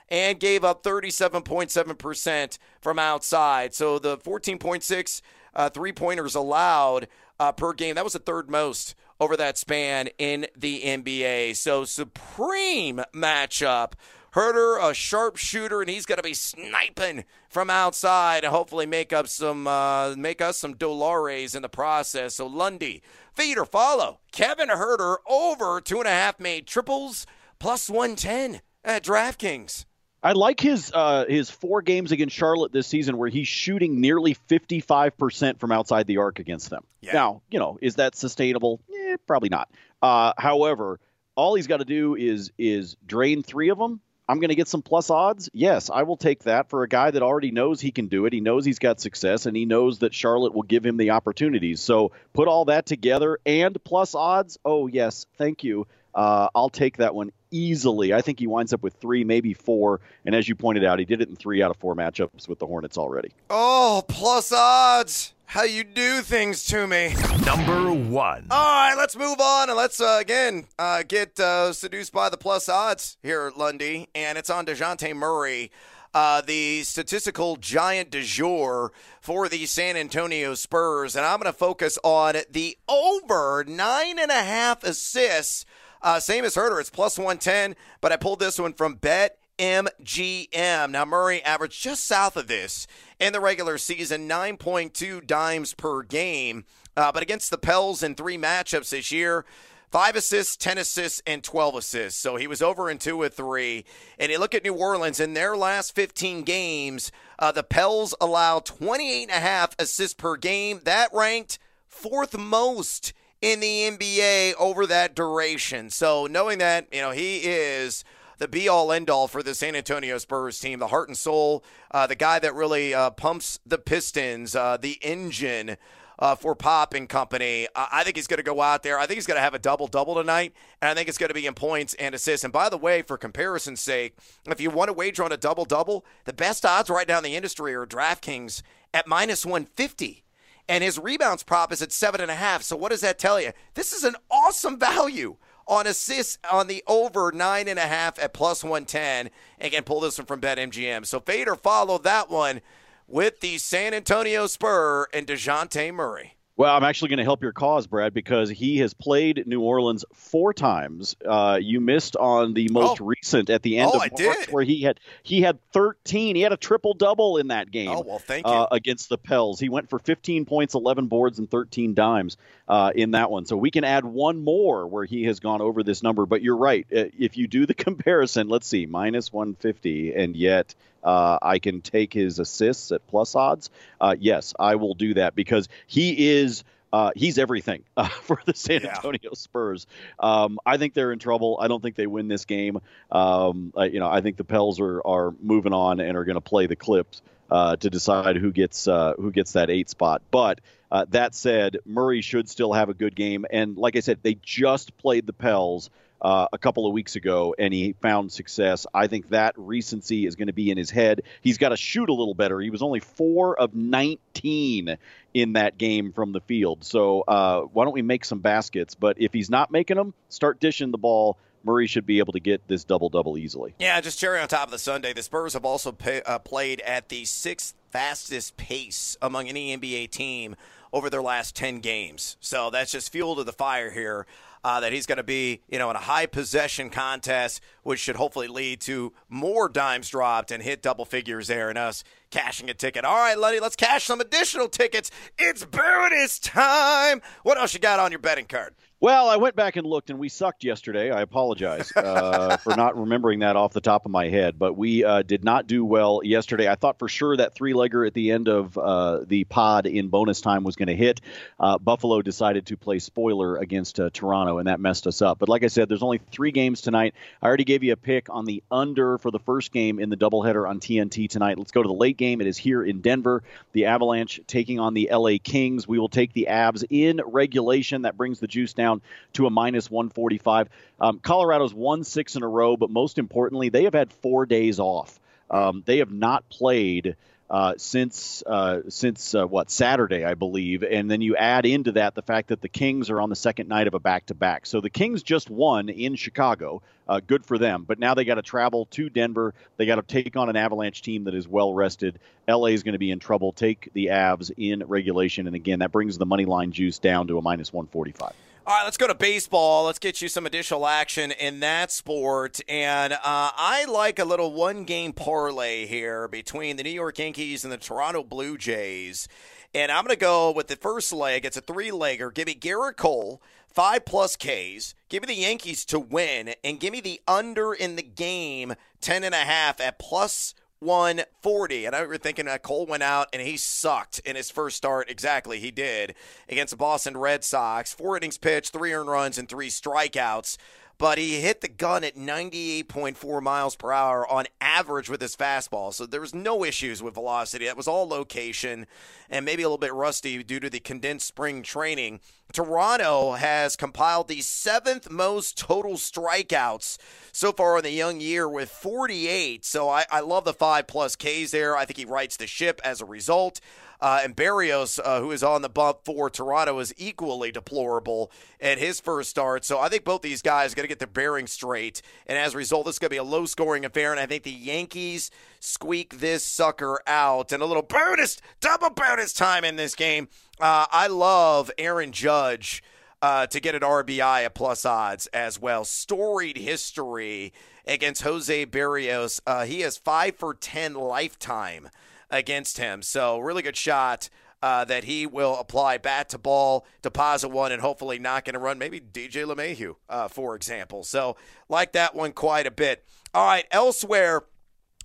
and 0.10 0.40
gave 0.40 0.64
up 0.64 0.84
37.7% 0.84 2.58
from 2.80 3.00
outside. 3.00 3.74
So 3.74 3.98
the 3.98 4.18
14.6 4.18 5.22
uh, 5.56 5.70
three 5.70 5.92
pointers 5.92 6.36
allowed 6.36 7.08
uh, 7.40 7.52
per 7.52 7.74
game, 7.74 7.96
that 7.96 8.04
was 8.04 8.14
the 8.14 8.20
third 8.20 8.50
most 8.50 8.96
over 9.20 9.38
that 9.38 9.58
span 9.58 10.10
in 10.18 10.48
the 10.56 10.82
NBA. 10.82 11.56
So, 11.56 11.86
supreme 11.86 13.02
matchup. 13.14 13.94
Huerter, 14.36 14.78
a 14.84 14.94
sharpshooter, 14.94 15.80
and 15.80 15.90
he's 15.90 16.06
going 16.06 16.18
to 16.18 16.24
be 16.24 16.34
sniping 16.34 17.24
from 17.48 17.70
outside 17.70 18.44
and 18.44 18.52
hopefully 18.54 18.86
make 18.86 19.14
up 19.14 19.30
some, 19.30 19.66
uh, 19.66 20.14
make 20.18 20.42
us 20.42 20.58
some 20.58 20.74
dollars 20.76 21.56
in 21.56 21.62
the 21.62 21.70
process. 21.70 22.36
So 22.36 22.46
Lundy, 22.46 23.02
feed 23.34 23.58
or 23.58 23.64
follow 23.64 24.20
Kevin 24.34 24.68
Huerter 24.68 25.18
over 25.26 25.80
two 25.80 26.00
and 26.00 26.08
a 26.08 26.12
half 26.12 26.38
made 26.38 26.68
triples 26.68 27.26
plus 27.60 27.90
one 27.90 28.18
ten 28.18 28.60
at 28.84 29.06
DraftKings. 29.06 29.86
I 30.22 30.32
like 30.32 30.60
his 30.60 30.92
uh, 30.94 31.26
his 31.30 31.50
four 31.52 31.82
games 31.82 32.12
against 32.12 32.36
Charlotte 32.36 32.72
this 32.72 32.88
season 32.88 33.18
where 33.18 33.30
he's 33.30 33.48
shooting 33.48 34.02
nearly 34.02 34.36
55% 34.50 35.60
from 35.60 35.72
outside 35.72 36.08
the 36.08 36.18
arc 36.18 36.40
against 36.40 36.72
them. 36.72 36.84
Yeah. 37.00 37.14
Now, 37.14 37.42
you 37.52 37.60
know, 37.60 37.78
is 37.80 37.96
that 37.96 38.16
sustainable? 38.16 38.82
Eh, 39.16 39.18
probably 39.26 39.50
not. 39.50 39.70
Uh, 40.02 40.34
however, 40.38 41.00
all 41.36 41.56
he's 41.56 41.68
got 41.68 41.78
to 41.78 41.86
do 41.86 42.16
is 42.16 42.52
is 42.58 42.96
drain 43.06 43.44
three 43.44 43.70
of 43.70 43.78
them. 43.78 44.02
I'm 44.28 44.40
going 44.40 44.50
to 44.50 44.56
get 44.56 44.68
some 44.68 44.82
plus 44.82 45.12
odds. 45.12 45.52
Yes, 45.54 45.92
I 45.92 46.02
will 46.02 46.18
take 46.18 46.44
that 46.44 46.70
for 46.70 46.82
a 46.82 46.88
guy 46.88 47.12
that 47.12 47.22
already 47.22 47.52
knows 47.52 47.80
he 47.80 47.92
can 47.92 48.08
do 48.08 48.26
it. 48.26 48.34
He 48.34 48.42
knows 48.42 48.66
he's 48.66 48.80
got 48.80 49.00
success, 49.00 49.46
and 49.46 49.56
he 49.56 49.66
knows 49.66 50.00
that 50.00 50.16
Charlotte 50.16 50.56
will 50.56 50.64
give 50.64 50.84
him 50.84 50.98
the 50.98 51.12
opportunities. 51.12 51.80
So 51.80 52.12
put 52.34 52.48
all 52.48 52.66
that 52.66 52.88
together 52.88 53.38
and 53.46 53.78
plus 53.84 54.16
odds. 54.16 54.58
Oh 54.66 54.88
yes, 54.88 55.28
thank 55.38 55.64
you. 55.64 55.86
Uh, 56.16 56.48
I'll 56.56 56.70
take 56.70 56.98
that 56.98 57.14
one 57.14 57.32
easily. 57.52 58.14
I 58.14 58.22
think 58.22 58.40
he 58.40 58.48
winds 58.48 58.74
up 58.74 58.82
with 58.82 58.96
three, 58.96 59.24
maybe 59.24 59.54
four. 59.54 60.00
And 60.26 60.34
as 60.34 60.48
you 60.48 60.56
pointed 60.56 60.86
out, 60.86 60.98
he 60.98 61.06
did 61.06 61.22
it 61.22 61.30
in 61.30 61.36
three 61.36 61.62
out 61.62 61.72
of 61.72 61.78
four 61.78 61.94
matchups 61.94 62.48
with 62.48 62.58
the 62.58 62.66
Hornets 62.66 62.98
already. 62.98 63.32
Oh, 63.50 64.04
plus 64.08 64.52
odds. 64.54 65.35
How 65.46 65.64
you 65.64 65.84
do 65.84 66.22
things 66.22 66.66
to 66.68 66.88
me. 66.88 67.16
Number 67.46 67.94
one. 67.94 68.48
All 68.52 68.90
right, 68.90 68.96
let's 68.98 69.16
move 69.16 69.40
on 69.40 69.70
and 69.70 69.78
let's 69.78 70.02
uh, 70.02 70.18
again 70.20 70.66
uh, 70.78 71.04
get 71.08 71.40
uh, 71.40 71.74
seduced 71.74 72.12
by 72.12 72.30
the 72.30 72.38
plus 72.38 72.68
odds 72.68 73.18
here 73.24 73.48
at 73.48 73.58
Lundy, 73.58 74.10
and 74.14 74.38
it's 74.38 74.50
on 74.50 74.66
Dejounte 74.66 75.16
Murray. 75.16 75.72
Uh, 76.14 76.42
the 76.42 76.82
statistical 76.84 77.58
giant 77.58 78.10
de 78.10 78.22
jour 78.22 78.92
for 79.20 79.50
the 79.50 79.66
San 79.66 79.98
Antonio 79.98 80.56
Spurs. 80.56 81.14
And 81.14 81.26
I'm 81.26 81.42
going 81.42 81.52
to 81.52 81.58
focus 81.58 82.00
on 82.06 82.36
the 82.50 82.78
over 82.88 83.66
nine 83.68 84.18
and 84.18 84.32
a 84.32 84.44
half 84.44 84.82
assists 84.86 85.66
uh, 86.06 86.20
same 86.20 86.46
as 86.46 86.56
Huerter, 86.56 86.80
it's 86.80 86.92
plus 86.92 87.18
110, 87.18 87.76
but 88.00 88.12
I 88.12 88.18
pulled 88.18 88.40
this 88.40 88.60
one 88.60 88.74
from 88.74 88.94
Bet. 88.94 89.40
MGM. 89.58 90.92
Now, 90.92 91.06
Murray 91.06 91.42
averaged 91.44 91.82
just 91.82 92.06
south 92.06 92.38
of 92.38 92.48
this 92.48 92.88
in 93.20 93.34
the 93.34 93.40
regular 93.40 93.78
season, 93.78 94.28
9.2 94.28 95.26
dimes 95.26 95.74
per 95.74 96.04
game. 96.04 96.66
Uh, 96.98 97.12
but 97.12 97.24
against 97.24 97.52
the 97.52 97.58
Pels 97.58 98.04
in 98.04 98.16
three 98.16 98.38
matchups 98.38 98.90
this 98.90 99.12
year, 99.12 99.46
five 99.92 100.16
assists, 100.16 100.56
10 100.58 100.78
assists, 100.78 101.22
and 101.28 101.44
12 101.44 101.76
assists. 101.76 102.20
So 102.20 102.36
he 102.36 102.48
was 102.48 102.62
over 102.62 102.90
in 102.90 102.98
two 102.98 103.18
with 103.18 103.36
three. 103.36 103.86
And 104.18 104.32
you 104.32 104.40
look 104.40 104.56
at 104.56 104.64
New 104.64 104.74
Orleans 104.74 105.20
in 105.20 105.34
their 105.34 105.58
last 105.58 105.96
15 105.96 106.44
games, 106.44 107.12
uh, 107.40 107.52
the 107.52 107.64
Pels 107.64 108.16
allow 108.22 108.60
28 108.60 109.24
and 109.24 109.32
a 109.32 109.34
half 109.36 109.76
assists 109.80 110.14
per 110.14 110.38
game. 110.38 110.82
That 110.84 111.10
ranked 111.14 111.60
fourth 111.88 112.38
most 112.38 113.14
in 113.42 113.60
the 113.60 113.90
NBA 113.92 114.54
over 114.58 114.86
that 114.88 115.16
duration. 115.16 115.90
So 115.90 116.26
knowing 116.26 116.60
that, 116.60 116.88
you 116.92 117.02
know, 117.02 117.12
he 117.12 117.38
is 117.38 118.04
the 118.38 118.48
be 118.48 118.68
all 118.68 118.92
end 118.92 119.10
all 119.10 119.28
for 119.28 119.44
the 119.44 119.56
San 119.56 119.76
Antonio 119.76 120.18
Spurs 120.18 120.60
team, 120.60 120.80
the 120.80 120.88
heart 120.88 121.08
and 121.08 121.18
soul, 121.18 121.64
uh, 121.92 122.08
the 122.08 122.16
guy 122.16 122.40
that 122.40 122.54
really 122.54 122.94
uh, 122.94 123.10
pumps 123.12 123.60
the 123.66 123.78
Pistons, 123.78 124.56
uh, 124.56 124.78
the 124.78 124.98
engine. 125.02 125.78
Uh, 126.18 126.34
for 126.34 126.56
Pop 126.56 126.94
and 126.94 127.10
company. 127.10 127.68
I 127.76 128.06
think 128.06 128.16
he's 128.16 128.26
going 128.26 128.38
to 128.38 128.44
go 128.44 128.62
out 128.62 128.84
there. 128.84 128.98
I 128.98 129.06
think 129.06 129.18
he's 129.18 129.28
going 129.28 129.36
to 129.36 129.42
have 129.42 129.54
a 129.54 129.60
double 129.60 129.88
double 129.88 130.16
tonight, 130.16 130.54
and 130.82 130.90
I 130.90 130.94
think 130.94 131.10
it's 131.10 131.18
going 131.18 131.28
to 131.28 131.34
be 131.34 131.46
in 131.46 131.54
points 131.54 131.94
and 131.96 132.16
assists. 132.16 132.46
And 132.46 132.54
by 132.54 132.70
the 132.70 132.78
way, 132.78 133.02
for 133.02 133.18
comparison's 133.18 133.82
sake, 133.82 134.16
if 134.48 134.62
you 134.62 134.70
want 134.70 134.88
to 134.88 134.94
wager 134.94 135.26
on 135.26 135.34
a 135.34 135.38
double 135.38 135.66
double, 135.66 136.06
the 136.24 136.32
best 136.32 136.66
odds 136.66 136.90
right 136.90 137.06
now 137.06 137.18
in 137.18 137.26
the 137.26 137.36
industry 137.36 137.76
are 137.76 137.86
DraftKings 137.86 138.62
at 138.94 139.08
minus 139.08 139.46
150 139.46 140.24
and 140.68 140.84
his 140.84 141.00
rebounds 141.00 141.44
prop 141.44 141.72
is 141.72 141.82
at 141.82 141.92
seven 141.92 142.22
and 142.22 142.32
a 142.32 142.36
half. 142.36 142.64
So 142.64 142.76
what 142.76 142.92
does 142.92 143.02
that 143.02 143.20
tell 143.20 143.40
you? 143.40 143.52
This 143.74 143.94
is 143.94 144.04
an 144.04 144.16
awesome 144.32 144.80
value 144.80 145.38
on 145.68 145.88
assists 145.88 146.38
on 146.50 146.68
the 146.68 146.84
over 146.88 147.32
nine 147.32 147.68
and 147.68 147.80
a 147.80 147.84
half 147.84 148.20
at 148.20 148.34
plus 148.34 148.64
110. 148.64 149.02
and 149.28 149.30
Again, 149.60 149.84
pull 149.84 150.00
this 150.00 150.18
one 150.18 150.28
from 150.28 150.42
BetMGM. 150.42 151.06
So 151.06 151.20
fade 151.20 151.48
or 151.48 151.56
follow 151.56 151.98
that 152.00 152.30
one 152.30 152.62
with 153.08 153.40
the 153.40 153.58
San 153.58 153.94
Antonio 153.94 154.48
Spur 154.48 155.08
and 155.14 155.28
DeJounte 155.28 155.94
Murray. 155.94 156.35
Well, 156.58 156.74
I'm 156.74 156.84
actually 156.84 157.10
going 157.10 157.18
to 157.18 157.26
help 157.26 157.44
your 157.44 157.52
cause, 157.52 157.86
Brad, 157.86 158.14
because 158.14 158.50
he 158.50 158.78
has 158.78 158.94
played 158.94 159.46
New 159.46 159.60
Orleans 159.60 160.06
four 160.14 160.54
times. 160.54 161.18
Uh, 161.26 161.60
you 161.62 161.82
missed 161.82 162.16
on 162.16 162.54
the 162.54 162.70
most 162.72 163.02
oh. 163.02 163.06
recent 163.06 163.50
at 163.50 163.62
the 163.62 163.78
end 163.78 163.92
oh, 163.94 163.98
of 163.98 164.02
I 164.02 164.08
March, 164.08 164.38
did. 164.38 164.54
where 164.54 164.64
he 164.64 164.82
had 164.82 165.02
he 165.22 165.42
had 165.42 165.60
13. 165.74 166.38
He 166.38 166.42
had 166.42 166.54
a 166.54 166.58
triple 166.58 166.94
double 166.94 167.38
in 167.38 167.50
that 167.50 167.72
game. 167.72 167.90
Oh 167.90 168.04
well, 168.08 168.20
thank 168.20 168.48
you. 168.48 168.54
Uh, 168.54 168.68
against 168.72 169.10
the 169.10 169.18
Pels, 169.18 169.60
he 169.60 169.68
went 169.68 169.90
for 169.90 170.00
15 170.00 170.46
points, 170.46 170.76
11 170.76 171.08
boards, 171.08 171.40
and 171.40 171.52
13 171.52 171.94
dimes 171.94 172.38
uh, 172.70 172.92
in 172.96 173.12
that 173.12 173.30
one. 173.30 173.46
So 173.46 173.58
we 173.58 173.70
can 173.70 173.84
add 173.84 174.06
one 174.06 174.42
more 174.42 174.88
where 174.88 175.04
he 175.04 175.26
has 175.26 175.42
gone 175.42 175.62
over 175.62 175.84
this 175.84 176.04
number. 176.04 176.26
But 176.26 176.42
you're 176.42 176.56
right. 176.56 176.88
Uh, 176.90 177.06
if 177.20 177.36
you 177.36 177.48
do 177.48 177.66
the 177.66 177.74
comparison, 177.74 178.48
let's 178.48 178.68
see, 178.68 178.86
minus 178.86 179.34
150, 179.34 180.14
and 180.14 180.38
yet 180.38 180.74
uh, 181.06 181.40
I 181.42 181.60
can 181.60 181.82
take 181.82 182.12
his 182.12 182.40
assists 182.40 182.92
at 182.92 183.08
plus 183.08 183.36
odds. 183.36 183.70
Uh, 184.02 184.16
yes, 184.20 184.54
I 184.60 184.76
will 184.76 184.96
do 184.96 185.14
that 185.14 185.36
because 185.36 185.70
he 185.88 186.34
is. 186.38 186.64
Uh, 186.94 187.12
he's 187.14 187.38
everything 187.38 187.84
uh, 187.98 188.08
for 188.08 188.40
the 188.46 188.54
San 188.54 188.86
Antonio 188.86 189.20
yeah. 189.22 189.30
Spurs. 189.34 189.86
Um, 190.18 190.60
I 190.66 190.78
think 190.78 190.94
they're 190.94 191.12
in 191.12 191.20
trouble. 191.20 191.58
I 191.60 191.68
don't 191.68 191.82
think 191.82 191.96
they 191.96 192.08
win 192.08 192.30
this 192.30 192.46
game. 192.46 192.80
Um, 193.12 193.74
I, 193.76 193.86
you 193.86 194.00
know, 194.00 194.10
I 194.10 194.22
think 194.22 194.38
the 194.38 194.46
Pels 194.46 194.80
are 194.80 195.06
are 195.06 195.34
moving 195.42 195.74
on 195.74 196.00
and 196.00 196.18
are 196.18 196.24
going 196.24 196.36
to 196.36 196.42
play 196.42 196.68
the 196.68 196.76
Clips 196.78 197.22
uh, 197.52 197.76
to 197.78 197.90
decide 197.90 198.38
who 198.38 198.52
gets 198.52 198.88
uh, 198.88 199.14
who 199.18 199.32
gets 199.32 199.54
that 199.54 199.70
eight 199.70 199.90
spot. 199.90 200.22
But 200.32 200.62
uh, 200.92 201.06
that 201.10 201.36
said, 201.36 201.80
Murray 201.86 202.22
should 202.22 202.50
still 202.50 202.74
have 202.74 202.90
a 202.90 202.94
good 202.94 203.16
game. 203.16 203.46
And 203.50 203.78
like 203.78 203.96
I 203.96 204.00
said, 204.00 204.20
they 204.22 204.36
just 204.42 204.98
played 204.98 205.28
the 205.28 205.34
Pels 205.34 205.90
uh, 206.22 206.48
a 206.52 206.58
couple 206.58 206.88
of 206.88 206.94
weeks 206.94 207.16
ago, 207.16 207.56
and 207.58 207.74
he 207.74 207.94
found 208.02 208.32
success. 208.32 208.88
I 208.94 209.08
think 209.08 209.30
that 209.30 209.54
recency 209.58 210.26
is 210.26 210.36
going 210.36 210.48
to 210.48 210.54
be 210.54 210.72
in 210.72 210.78
his 210.78 210.90
head. 210.90 211.22
He's 211.42 211.58
got 211.58 211.70
to 211.70 211.78
shoot 211.78 212.10
a 212.10 212.14
little 212.14 212.34
better. 212.34 212.60
He 212.60 212.70
was 212.70 212.82
only 212.82 213.00
four 213.00 213.60
of 213.60 213.76
19 213.76 214.98
in 215.34 215.54
that 215.54 215.78
game 215.78 216.14
from 216.14 216.32
the 216.32 216.42
field. 216.42 216.84
So 216.84 217.22
uh, 217.22 217.62
why 217.62 217.84
don't 217.84 217.94
we 217.94 218.02
make 218.02 218.26
some 218.26 218.40
baskets? 218.40 218.96
But 218.96 219.22
if 219.22 219.34
he's 219.34 219.50
not 219.50 219.72
making 219.72 219.98
them, 219.98 220.14
start 220.30 220.60
dishing 220.60 220.92
the 220.92 220.98
ball. 220.98 221.38
Murray 221.64 221.88
should 221.88 222.06
be 222.06 222.20
able 222.20 222.34
to 222.34 222.40
get 222.40 222.68
this 222.68 222.84
double 222.84 223.10
double 223.10 223.38
easily. 223.40 223.74
Yeah, 223.80 224.00
just 224.00 224.20
cherry 224.20 224.40
on 224.40 224.48
top 224.48 224.68
of 224.68 224.72
the 224.72 224.78
Sunday. 224.78 225.14
The 225.14 225.24
Spurs 225.24 225.54
have 225.54 225.66
also 225.66 225.92
pay, 225.92 226.22
uh, 226.22 226.38
played 226.38 226.80
at 226.82 227.10
the 227.10 227.26
sixth 227.26 227.74
fastest 227.90 228.56
pace 228.56 229.18
among 229.22 229.48
any 229.48 229.76
NBA 229.76 230.12
team 230.12 230.56
over 230.96 231.10
their 231.10 231.22
last 231.22 231.58
10 231.58 231.82
games. 231.82 232.38
So 232.40 232.70
that's 232.70 232.90
just 232.90 233.12
fuel 233.12 233.36
to 233.36 233.44
the 233.44 233.52
fire 233.52 233.92
here 233.92 234.26
uh, 234.64 234.80
that 234.80 234.94
he's 234.94 235.06
going 235.06 235.18
to 235.18 235.24
be, 235.24 235.60
you 235.68 235.78
know, 235.78 235.90
in 235.90 235.98
a 235.98 236.00
high 236.00 236.26
possession 236.26 236.90
contest, 236.90 237.62
which 237.84 238.00
should 238.00 238.16
hopefully 238.16 238.48
lead 238.48 238.80
to 238.80 239.12
more 239.28 239.68
dimes 239.68 240.08
dropped 240.08 240.52
and 240.52 240.64
hit 240.64 240.82
double 240.82 241.04
figures 241.04 241.48
there 241.48 241.68
and 241.68 241.78
us 241.78 242.06
cashing 242.32 242.70
a 242.70 242.74
ticket. 242.74 243.04
All 243.04 243.18
right, 243.18 243.38
Lenny, 243.38 243.60
let's 243.60 243.76
cash 243.76 244.06
some 244.06 244.22
additional 244.22 244.70
tickets. 244.70 245.12
It's 245.38 245.66
bonus 245.66 246.40
time. 246.40 247.22
What 247.44 247.58
else 247.58 247.74
you 247.74 247.82
got 247.82 248.00
on 248.00 248.14
your 248.14 248.20
betting 248.20 248.46
card? 248.46 248.74
Well, 249.06 249.30
I 249.30 249.36
went 249.36 249.56
back 249.56 249.76
and 249.76 249.86
looked, 249.86 250.10
and 250.10 250.18
we 250.18 250.30
sucked 250.30 250.64
yesterday. 250.64 251.12
I 251.12 251.22
apologize 251.22 251.96
uh, 251.96 252.58
for 252.64 252.76
not 252.76 252.98
remembering 252.98 253.42
that 253.42 253.56
off 253.56 253.72
the 253.72 253.80
top 253.80 254.06
of 254.06 254.12
my 254.12 254.30
head, 254.30 254.58
but 254.58 254.76
we 254.76 255.04
uh, 255.04 255.22
did 255.22 255.44
not 255.44 255.68
do 255.68 255.86
well 255.86 256.22
yesterday. 256.24 256.68
I 256.68 256.74
thought 256.74 256.98
for 256.98 257.08
sure 257.08 257.38
that 257.38 257.54
three 257.54 257.74
legger 257.74 258.08
at 258.08 258.16
the 258.16 258.32
end 258.32 258.48
of 258.48 258.76
uh, 258.76 259.20
the 259.24 259.44
pod 259.44 259.86
in 259.86 260.08
bonus 260.08 260.42
time 260.42 260.64
was 260.64 260.76
going 260.76 260.88
to 260.88 260.96
hit. 260.96 261.22
Uh, 261.60 261.78
Buffalo 261.78 262.24
decided 262.24 262.66
to 262.66 262.78
play 262.78 262.98
spoiler 262.98 263.58
against 263.58 264.00
uh, 264.00 264.10
Toronto, 264.12 264.58
and 264.58 264.68
that 264.68 264.80
messed 264.80 265.06
us 265.06 265.22
up. 265.22 265.38
But 265.38 265.50
like 265.50 265.64
I 265.64 265.68
said, 265.68 265.88
there's 265.88 266.02
only 266.02 266.20
three 266.32 266.52
games 266.52 266.82
tonight. 266.82 267.14
I 267.44 267.46
already 267.46 267.64
gave 267.64 267.84
you 267.84 267.94
a 267.94 267.98
pick 267.98 268.32
on 268.32 268.46
the 268.46 268.64
under 268.72 269.20
for 269.20 269.30
the 269.30 269.38
first 269.38 269.72
game 269.72 270.00
in 270.00 270.10
the 270.10 270.18
doubleheader 270.18 270.68
on 270.68 270.80
TNT 270.80 271.30
tonight. 271.30 271.60
Let's 271.60 271.72
go 271.72 271.84
to 271.84 271.88
the 271.88 271.94
late 271.94 272.18
game. 272.18 272.42
It 272.42 272.48
is 272.48 272.58
here 272.58 272.84
in 272.84 273.02
Denver. 273.02 273.44
The 273.74 273.86
Avalanche 273.86 274.40
taking 274.48 274.80
on 274.80 274.96
the 274.96 275.10
LA 275.14 275.34
Kings. 275.44 275.88
We 275.88 276.00
will 276.00 276.10
take 276.10 276.34
the 276.34 276.48
Avs 276.50 276.84
in 276.90 277.22
regulation. 277.24 278.02
That 278.02 278.18
brings 278.18 278.40
the 278.40 278.48
juice 278.48 278.74
down 278.74 278.95
down 278.96 279.02
to 279.34 279.48
a 279.48 279.50
minus 279.50 279.90
145. 279.90 280.70
Um, 281.00 281.20
Colorado's 281.20 281.74
won 281.74 282.04
six 282.04 282.36
in 282.36 282.44
a 282.44 282.48
row, 282.48 282.78
but 282.78 282.90
most 282.90 283.18
importantly, 283.18 283.70
they 283.70 283.84
have 283.84 283.94
had 283.94 284.12
four 284.14 284.46
days 284.46 284.80
off. 284.80 285.20
Um, 285.50 285.84
they 285.86 286.00
have 286.00 286.12
not 286.12 286.48
played 286.50 287.16
uh, 287.48 287.76
since 287.78 288.42
uh, 288.48 288.82
since 288.90 289.36
uh, 289.36 289.46
what 289.46 289.70
Saturday, 289.70 290.26
I 290.26 290.34
believe, 290.34 290.82
and 290.82 291.12
then 291.12 291.22
you 291.22 291.36
add 291.36 291.68
into 291.68 291.92
that 291.92 292.16
the 292.16 292.24
fact 292.24 292.48
that 292.48 292.60
the 292.60 292.70
Kings 292.70 293.12
are 293.12 293.22
on 293.22 293.30
the 293.30 293.36
second 293.36 293.70
night 293.70 293.86
of 293.86 293.94
a 293.94 294.00
back-to-back. 294.00 294.66
So 294.66 294.82
the 294.82 294.90
Kings 294.90 295.22
just 295.22 295.48
won 295.52 295.90
in 295.90 296.16
Chicago, 296.16 296.82
uh, 297.08 297.20
good 297.20 297.46
for 297.46 297.60
them. 297.60 297.86
But 297.88 298.00
now 298.00 298.16
they 298.16 298.26
got 298.26 298.36
to 298.36 298.42
travel 298.42 298.88
to 298.92 299.10
Denver. 299.10 299.54
They 299.78 299.86
got 299.86 299.98
to 299.98 300.02
take 300.02 300.36
on 300.36 300.50
an 300.50 300.56
Avalanche 300.56 301.04
team 301.04 301.26
that 301.26 301.36
is 301.36 301.48
well 301.48 301.72
rested. 301.72 302.18
LA 302.48 302.70
is 302.70 302.82
going 302.82 302.94
to 302.94 303.00
be 303.00 303.12
in 303.12 303.20
trouble. 303.20 303.52
Take 303.52 303.94
the 303.94 304.08
Avs 304.08 304.50
in 304.58 304.84
regulation, 304.88 305.46
and 305.46 305.56
again, 305.56 305.80
that 305.80 305.92
brings 305.92 306.18
the 306.18 306.26
money 306.26 306.46
line 306.46 306.72
juice 306.72 306.98
down 306.98 307.28
to 307.28 307.38
a 307.38 307.44
minus 307.44 307.72
145. 307.72 308.34
All 308.68 308.74
right, 308.74 308.84
let's 308.84 308.98
go 308.98 309.06
to 309.06 309.14
baseball. 309.14 309.86
Let's 309.86 310.00
get 310.00 310.24
you 310.24 310.28
some 310.28 310.48
additional 310.48 310.88
action 310.88 311.30
in 311.30 311.60
that 311.60 311.92
sport. 311.92 312.60
And 312.68 313.14
uh, 313.14 313.20
I 313.24 313.86
like 313.88 314.18
a 314.18 314.26
little 314.26 314.54
one 314.54 314.86
game 314.86 315.14
parlay 315.14 315.86
here 315.86 316.28
between 316.28 316.76
the 316.76 316.82
New 316.82 316.90
York 316.90 317.20
Yankees 317.20 317.64
and 317.64 317.72
the 317.72 317.78
Toronto 317.78 318.24
Blue 318.24 318.58
Jays. 318.58 319.28
And 319.76 319.92
I'm 319.92 320.04
going 320.04 320.16
to 320.16 320.20
go 320.20 320.52
with 320.52 320.66
the 320.66 320.78
first 320.78 321.14
leg. 321.14 321.46
It's 321.46 321.58
a 321.58 321.62
three 321.62 321.92
legger. 321.92 322.34
Give 322.34 322.48
me 322.48 322.56
Gerrit 322.56 322.98
Cole, 322.98 323.40
five 323.68 324.04
plus 324.04 324.36
Ks. 324.36 324.96
Give 325.10 325.22
me 325.22 325.28
the 325.28 325.42
Yankees 325.42 325.86
to 325.86 326.00
win, 326.00 326.56
and 326.64 326.80
give 326.80 326.92
me 326.92 327.02
the 327.02 327.22
under 327.28 327.72
in 327.72 327.98
the 327.98 328.02
game, 328.02 328.74
10 329.00 329.24
and 329.24 329.36
a 329.36 329.46
half 329.46 329.80
at 329.80 330.00
plus 330.00 330.56
140. 330.80 331.86
And 331.86 331.96
I 331.96 332.00
remember 332.00 332.18
thinking 332.18 332.46
that 332.46 332.64
Cole 332.64 332.86
went 332.86 333.04
out 333.04 333.30
and 333.34 333.42
he 333.42 333.58
sucked 333.58 334.20
in 334.20 334.36
his 334.36 334.52
first 334.52 334.78
start. 334.78 335.10
Exactly, 335.10 335.60
he 335.60 335.72
did 335.72 336.16
against 336.50 336.72
the 336.72 336.78
Boston 336.78 337.18
Red 337.18 337.44
Sox. 337.44 337.94
Four 337.94 338.18
innings 338.18 338.38
pitched, 338.38 338.74
three 338.74 338.94
earned 338.94 339.10
runs, 339.10 339.38
and 339.38 339.50
three 339.50 339.70
strikeouts 339.70 340.58
but 340.98 341.18
he 341.18 341.42
hit 341.42 341.62
the 341.62 341.68
gun 341.68 342.04
at 342.04 342.16
98.4 342.16 343.42
miles 343.42 343.76
per 343.76 343.92
hour 343.92 344.30
on 344.32 344.46
average 344.62 345.10
with 345.10 345.22
his 345.22 345.36
fastball. 345.36 345.94
So 345.94 346.06
there 346.06 346.22
was 346.22 346.34
no 346.34 346.64
issues 346.64 347.04
with 347.04 347.16
velocity. 347.16 347.66
That 347.66 347.78
was 347.78 347.88
all 347.88 348.08
location 348.08 348.88
and 349.30 349.46
maybe 349.46 349.64
a 349.64 349.68
little 349.68 349.78
bit 349.78 349.94
rusty 349.94 350.42
due 350.44 350.60
to 350.60 350.70
the 350.70 350.80
condensed 350.80 351.28
spring 351.28 351.64
training. 351.64 352.22
Toronto 352.54 353.34
has 353.34 353.76
compiled 353.76 354.28
the 354.28 354.42
seventh 354.42 355.10
most 355.10 355.58
total 355.58 355.94
strikeouts 355.94 356.98
so 357.32 357.52
far 357.52 357.78
in 357.78 357.84
the 357.84 357.92
young 357.92 358.22
year 358.22 358.48
with 358.48 358.70
48. 358.70 359.66
So 359.66 359.90
I, 359.90 360.06
I 360.10 360.22
love 360.22 360.46
the 360.46 360.54
five 360.54 360.88
plus 360.88 361.16
Ks 361.16 361.52
there. 361.52 361.76
I 361.76 361.86
think 361.86 361.98
he 361.98 362.06
rights 362.06 362.38
the 362.38 362.48
ship 362.48 362.80
as 362.84 363.02
a 363.02 363.06
result. 363.06 363.60
Uh, 364.00 364.22
and 364.24 364.36
Berrios, 364.36 365.00
uh, 365.04 365.20
who 365.20 365.32
is 365.32 365.44
on 365.44 365.62
the 365.62 365.70
bump 365.70 366.00
for 366.04 366.30
Toronto, 366.30 366.80
is 366.80 366.94
equally 366.98 367.52
deplorable 367.52 368.32
at 368.60 368.78
his 368.78 369.00
first 369.00 369.30
start. 369.30 369.64
So 369.66 369.80
I 369.80 369.90
think 369.90 370.04
both 370.04 370.22
these 370.22 370.42
guys 370.42 370.74
are 370.74 370.76
going 370.76 370.84
to 370.84 370.90
get 370.90 371.00
their 371.00 371.08
bearings 371.08 371.52
straight. 371.52 372.02
And 372.28 372.38
as 372.38 372.54
a 372.54 372.58
result, 372.58 372.86
this 372.86 372.96
is 372.96 373.00
going 373.00 373.10
to 373.10 373.14
be 373.14 373.18
a 373.18 373.24
low 373.24 373.46
scoring 373.46 373.86
affair. 373.86 374.12
And 374.12 374.20
I 374.20 374.26
think 374.26 374.44
the 374.44 374.52
Yankees 374.52 375.32
squeak 375.60 376.20
this 376.20 376.44
sucker 376.44 377.02
out. 377.08 377.52
And 377.52 377.64
a 377.64 377.66
little 377.66 377.84
bonus, 377.84 378.38
double 378.60 378.90
bonus 378.90 379.34
time 379.34 379.64
in 379.64 379.76
this 379.76 379.96
game. 379.96 380.28
Uh, 380.60 380.86
I 380.92 381.08
love 381.08 381.72
Aaron 381.78 382.12
Judge. 382.12 382.84
Uh, 383.22 383.48
to 383.48 383.60
get 383.60 383.74
an 383.74 383.82
RBI 383.82 384.46
at 384.46 384.54
plus 384.54 384.86
odds 384.86 385.26
as 385.28 385.60
well. 385.60 385.84
Storied 385.84 386.58
history 386.58 387.54
against 387.88 388.22
Jose 388.22 388.66
Berrios. 388.68 389.40
Uh, 389.48 389.66
he 389.66 389.82
has 389.82 389.98
five 389.98 390.36
for 390.36 390.54
10 390.54 390.94
lifetime 390.94 391.90
against 392.30 392.78
him. 392.78 393.02
So, 393.02 393.40
really 393.40 393.64
good 393.64 393.78
shot. 393.78 394.30
Uh, 394.62 394.84
that 394.86 395.04
he 395.04 395.28
will 395.28 395.58
apply 395.58 395.98
bat 395.98 396.30
to 396.30 396.38
ball, 396.40 396.88
deposit 397.04 397.50
one, 397.50 397.72
and 397.72 397.82
hopefully 397.82 398.18
not 398.18 398.46
going 398.46 398.54
to 398.54 398.60
run 398.60 398.80
maybe 398.80 399.00
DJ 399.00 399.46
LeMahieu, 399.46 399.96
uh, 400.10 400.28
for 400.28 400.56
example. 400.56 401.04
So, 401.04 401.36
like 401.70 401.92
that 401.92 402.16
one 402.16 402.32
quite 402.32 402.66
a 402.66 402.72
bit. 402.72 403.06
All 403.34 403.46
right, 403.46 403.66
elsewhere. 403.70 404.44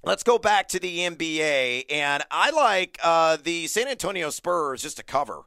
Let's 0.03 0.23
go 0.23 0.39
back 0.39 0.69
to 0.69 0.81
the 0.81 1.01
NBA, 1.01 1.85
and 1.91 2.23
I 2.31 2.51
like 2.53 2.99
uh, 3.05 3.37
the 3.37 3.67
San 3.67 3.87
Antonio 3.87 4.31
Spurs 4.31 4.81
just 4.81 4.97
to 4.97 5.03
cover 5.03 5.43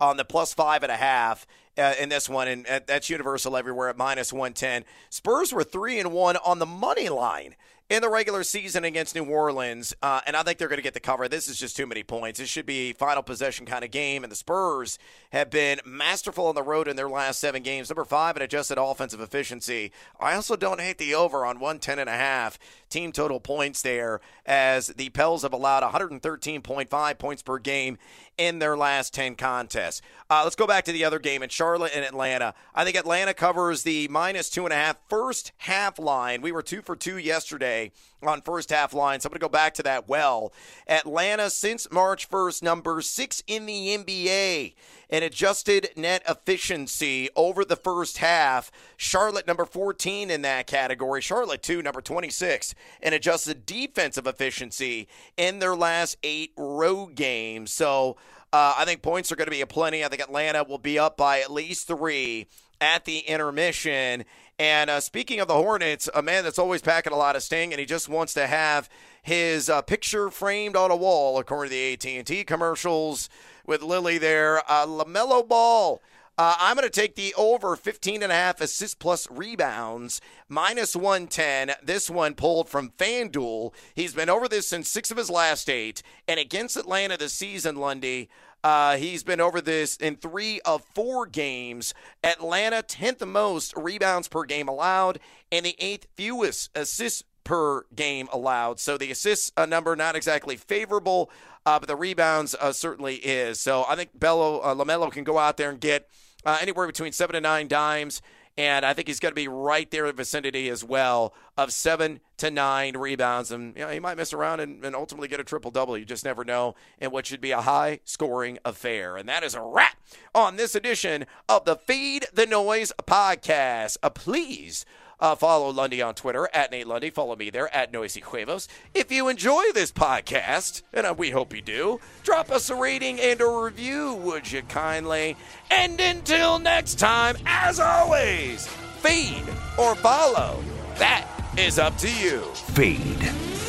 on 0.00 0.16
the 0.16 0.24
plus 0.24 0.54
five 0.54 0.82
and 0.82 0.90
a 0.90 0.96
half 0.96 1.46
uh, 1.76 1.92
in 2.00 2.08
this 2.08 2.26
one, 2.26 2.48
and 2.48 2.66
uh, 2.66 2.80
that's 2.86 3.10
universal 3.10 3.54
everywhere 3.54 3.90
at 3.90 3.98
minus 3.98 4.32
one 4.32 4.54
ten. 4.54 4.86
Spurs 5.10 5.52
were 5.52 5.62
three 5.62 6.00
and 6.00 6.10
one 6.10 6.38
on 6.38 6.58
the 6.58 6.64
money 6.64 7.10
line 7.10 7.54
in 7.88 8.02
the 8.02 8.10
regular 8.10 8.44
season 8.44 8.84
against 8.84 9.14
New 9.14 9.24
Orleans, 9.24 9.94
uh, 10.02 10.20
and 10.26 10.36
I 10.36 10.42
think 10.42 10.58
they're 10.58 10.68
going 10.68 10.78
to 10.78 10.82
get 10.82 10.92
the 10.92 11.00
cover. 11.00 11.26
This 11.26 11.48
is 11.48 11.58
just 11.58 11.74
too 11.74 11.86
many 11.86 12.02
points. 12.02 12.38
This 12.38 12.50
should 12.50 12.66
be 12.66 12.92
final 12.92 13.22
possession 13.22 13.64
kind 13.64 13.82
of 13.82 13.90
game, 13.90 14.24
and 14.24 14.30
the 14.30 14.36
Spurs 14.36 14.98
have 15.32 15.48
been 15.48 15.80
masterful 15.86 16.46
on 16.48 16.54
the 16.54 16.62
road 16.62 16.86
in 16.86 16.96
their 16.96 17.08
last 17.08 17.40
seven 17.40 17.62
games. 17.62 17.88
Number 17.88 18.04
five 18.04 18.36
in 18.36 18.42
adjusted 18.42 18.76
offensive 18.76 19.22
efficiency. 19.22 19.90
I 20.20 20.34
also 20.34 20.54
don't 20.54 20.82
hate 20.82 20.98
the 20.98 21.14
over 21.14 21.46
on 21.46 21.60
110 21.60 21.98
and 21.98 22.10
a 22.10 22.12
half 22.12 22.58
team 22.90 23.10
total 23.10 23.40
points 23.40 23.80
there, 23.80 24.20
as 24.44 24.88
the 24.88 25.08
Pels 25.08 25.42
have 25.42 25.54
allowed 25.54 25.82
113.5 25.82 27.18
points 27.18 27.42
per 27.42 27.58
game 27.58 27.96
in 28.36 28.58
their 28.58 28.76
last 28.76 29.14
10 29.14 29.34
contests. 29.34 30.02
Uh, 30.28 30.42
let's 30.44 30.56
go 30.56 30.66
back 30.66 30.84
to 30.84 30.92
the 30.92 31.04
other 31.04 31.18
game 31.18 31.42
in 31.42 31.48
Charlotte 31.48 31.92
and 31.94 32.04
Atlanta. 32.04 32.54
I 32.74 32.84
think 32.84 32.96
Atlanta 32.96 33.32
covers 33.32 33.82
the 33.82 34.08
minus 34.08 34.50
two 34.50 34.64
and 34.64 34.72
a 34.74 34.76
half 34.76 34.98
first 35.08 35.52
half 35.58 35.98
line. 35.98 36.42
We 36.42 36.52
were 36.52 36.62
two 36.62 36.82
for 36.82 36.94
two 36.94 37.16
yesterday 37.16 37.77
yesterday 37.78 37.92
on 38.22 38.42
first 38.42 38.70
half 38.70 38.92
lines. 38.92 39.24
I'm 39.24 39.30
going 39.30 39.38
to 39.38 39.44
go 39.44 39.48
back 39.48 39.74
to 39.74 39.82
that 39.84 40.08
well. 40.08 40.52
Atlanta, 40.88 41.50
since 41.50 41.90
March 41.90 42.28
1st, 42.28 42.62
number 42.62 43.00
six 43.00 43.42
in 43.46 43.66
the 43.66 43.96
NBA 43.96 44.74
in 45.08 45.22
adjusted 45.22 45.90
net 45.96 46.22
efficiency 46.28 47.28
over 47.36 47.64
the 47.64 47.76
first 47.76 48.18
half. 48.18 48.72
Charlotte, 48.96 49.46
number 49.46 49.64
14 49.64 50.30
in 50.30 50.42
that 50.42 50.66
category. 50.66 51.20
Charlotte, 51.20 51.62
too, 51.62 51.80
number 51.80 52.00
26 52.00 52.74
in 53.02 53.12
adjusted 53.12 53.64
defensive 53.64 54.26
efficiency 54.26 55.06
in 55.36 55.60
their 55.60 55.76
last 55.76 56.16
eight 56.24 56.52
road 56.56 57.14
games. 57.14 57.72
So 57.72 58.16
uh, 58.52 58.74
I 58.76 58.84
think 58.84 59.02
points 59.02 59.30
are 59.30 59.36
going 59.36 59.46
to 59.46 59.52
be 59.52 59.60
a 59.60 59.66
plenty. 59.66 60.04
I 60.04 60.08
think 60.08 60.22
Atlanta 60.22 60.64
will 60.64 60.78
be 60.78 60.98
up 60.98 61.16
by 61.16 61.40
at 61.40 61.52
least 61.52 61.86
three 61.86 62.48
at 62.80 63.04
the 63.04 63.18
intermission. 63.20 64.24
And 64.58 64.90
uh, 64.90 65.00
speaking 65.00 65.38
of 65.38 65.46
the 65.46 65.54
Hornets, 65.54 66.08
a 66.14 66.22
man 66.22 66.42
that's 66.42 66.58
always 66.58 66.82
packing 66.82 67.12
a 67.12 67.16
lot 67.16 67.36
of 67.36 67.42
sting, 67.42 67.72
and 67.72 67.78
he 67.78 67.86
just 67.86 68.08
wants 68.08 68.34
to 68.34 68.46
have 68.46 68.88
his 69.22 69.70
uh, 69.70 69.82
picture 69.82 70.30
framed 70.30 70.74
on 70.74 70.90
a 70.90 70.96
wall, 70.96 71.38
according 71.38 71.70
to 71.70 71.76
the 71.76 72.16
AT&T 72.16 72.44
commercials 72.44 73.28
with 73.66 73.82
Lily 73.82 74.18
there. 74.18 74.58
Uh, 74.68 74.86
LaMelo 74.86 75.46
Ball. 75.46 76.00
Uh, 76.36 76.54
I'm 76.60 76.76
going 76.76 76.88
to 76.88 76.90
take 76.90 77.16
the 77.16 77.34
over 77.36 77.74
15 77.74 78.22
and 78.22 78.30
a 78.30 78.34
half 78.34 78.60
assists 78.60 78.94
plus 78.94 79.28
rebounds, 79.28 80.20
minus 80.48 80.94
110. 80.94 81.72
This 81.82 82.08
one 82.08 82.34
pulled 82.34 82.68
from 82.68 82.92
FanDuel. 82.96 83.72
He's 83.94 84.14
been 84.14 84.30
over 84.30 84.46
this 84.46 84.68
since 84.68 84.88
six 84.88 85.10
of 85.10 85.16
his 85.16 85.30
last 85.30 85.68
eight. 85.68 86.00
And 86.28 86.38
against 86.38 86.76
Atlanta 86.76 87.16
this 87.16 87.32
season, 87.32 87.74
Lundy, 87.74 88.28
uh, 88.64 88.96
he's 88.96 89.22
been 89.22 89.40
over 89.40 89.60
this 89.60 89.96
in 89.96 90.16
three 90.16 90.60
of 90.64 90.84
four 90.94 91.26
games. 91.26 91.94
Atlanta, 92.24 92.82
10th 92.82 93.26
most 93.26 93.74
rebounds 93.76 94.28
per 94.28 94.44
game 94.44 94.68
allowed, 94.68 95.20
and 95.52 95.64
the 95.64 95.76
eighth 95.78 96.06
fewest 96.16 96.70
assists 96.74 97.22
per 97.44 97.84
game 97.94 98.28
allowed. 98.32 98.80
So 98.80 98.98
the 98.98 99.10
assists 99.10 99.52
uh, 99.56 99.66
number 99.66 99.96
not 99.96 100.16
exactly 100.16 100.56
favorable, 100.56 101.30
uh, 101.64 101.78
but 101.78 101.86
the 101.86 101.96
rebounds 101.96 102.54
uh, 102.54 102.72
certainly 102.72 103.16
is. 103.16 103.60
So 103.60 103.84
I 103.88 103.96
think 103.96 104.10
Bello 104.14 104.58
uh, 104.58 104.74
Lamelo 104.74 105.10
can 105.10 105.24
go 105.24 105.38
out 105.38 105.56
there 105.56 105.70
and 105.70 105.80
get 105.80 106.08
uh, 106.44 106.58
anywhere 106.60 106.86
between 106.86 107.12
seven 107.12 107.34
to 107.34 107.40
nine 107.40 107.68
dimes. 107.68 108.20
And 108.58 108.84
I 108.84 108.92
think 108.92 109.06
he's 109.06 109.20
going 109.20 109.30
to 109.30 109.36
be 109.36 109.46
right 109.46 109.88
there 109.88 110.04
in 110.04 110.08
the 110.08 110.12
vicinity 110.14 110.68
as 110.68 110.82
well 110.82 111.32
of 111.56 111.72
seven 111.72 112.18
to 112.38 112.50
nine 112.50 112.96
rebounds. 112.96 113.52
And 113.52 113.74
you 113.76 113.84
know, 113.84 113.90
he 113.90 114.00
might 114.00 114.16
mess 114.16 114.32
around 114.32 114.58
and, 114.58 114.84
and 114.84 114.96
ultimately 114.96 115.28
get 115.28 115.38
a 115.38 115.44
triple 115.44 115.70
double. 115.70 115.96
You 115.96 116.04
just 116.04 116.24
never 116.24 116.44
know 116.44 116.74
in 117.00 117.12
what 117.12 117.24
should 117.24 117.40
be 117.40 117.52
a 117.52 117.60
high 117.60 118.00
scoring 118.04 118.58
affair. 118.64 119.16
And 119.16 119.28
that 119.28 119.44
is 119.44 119.54
a 119.54 119.62
wrap 119.62 119.96
on 120.34 120.56
this 120.56 120.74
edition 120.74 121.24
of 121.48 121.66
the 121.66 121.76
Fade 121.76 122.26
the 122.34 122.46
Noise 122.46 122.92
podcast. 123.06 123.96
Uh, 124.02 124.10
please 124.10 124.84
uh, 125.20 125.34
follow 125.34 125.70
Lundy 125.70 126.02
on 126.02 126.14
Twitter 126.14 126.48
at 126.52 126.70
Nate 126.70 126.86
Lundy. 126.86 127.10
Follow 127.10 127.36
me 127.36 127.50
there 127.50 127.74
at 127.74 127.92
Noisy 127.92 128.20
Huevos. 128.20 128.68
If 128.94 129.10
you 129.10 129.28
enjoy 129.28 129.72
this 129.74 129.92
podcast, 129.92 130.82
and 130.92 131.06
uh, 131.06 131.14
we 131.16 131.30
hope 131.30 131.54
you 131.54 131.62
do, 131.62 132.00
drop 132.22 132.50
us 132.50 132.70
a 132.70 132.74
rating 132.74 133.20
and 133.20 133.40
a 133.40 133.46
review, 133.46 134.14
would 134.14 134.50
you 134.50 134.62
kindly? 134.62 135.36
And 135.70 136.00
until 136.00 136.58
next 136.58 136.96
time, 136.96 137.36
as 137.46 137.80
always, 137.80 138.66
feed 139.00 139.44
or 139.78 139.94
follow. 139.96 140.62
That 140.96 141.26
is 141.56 141.78
up 141.78 141.96
to 141.98 142.12
you. 142.12 142.40
Feed 142.74 143.20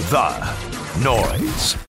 the 0.10 1.04
noise. 1.04 1.89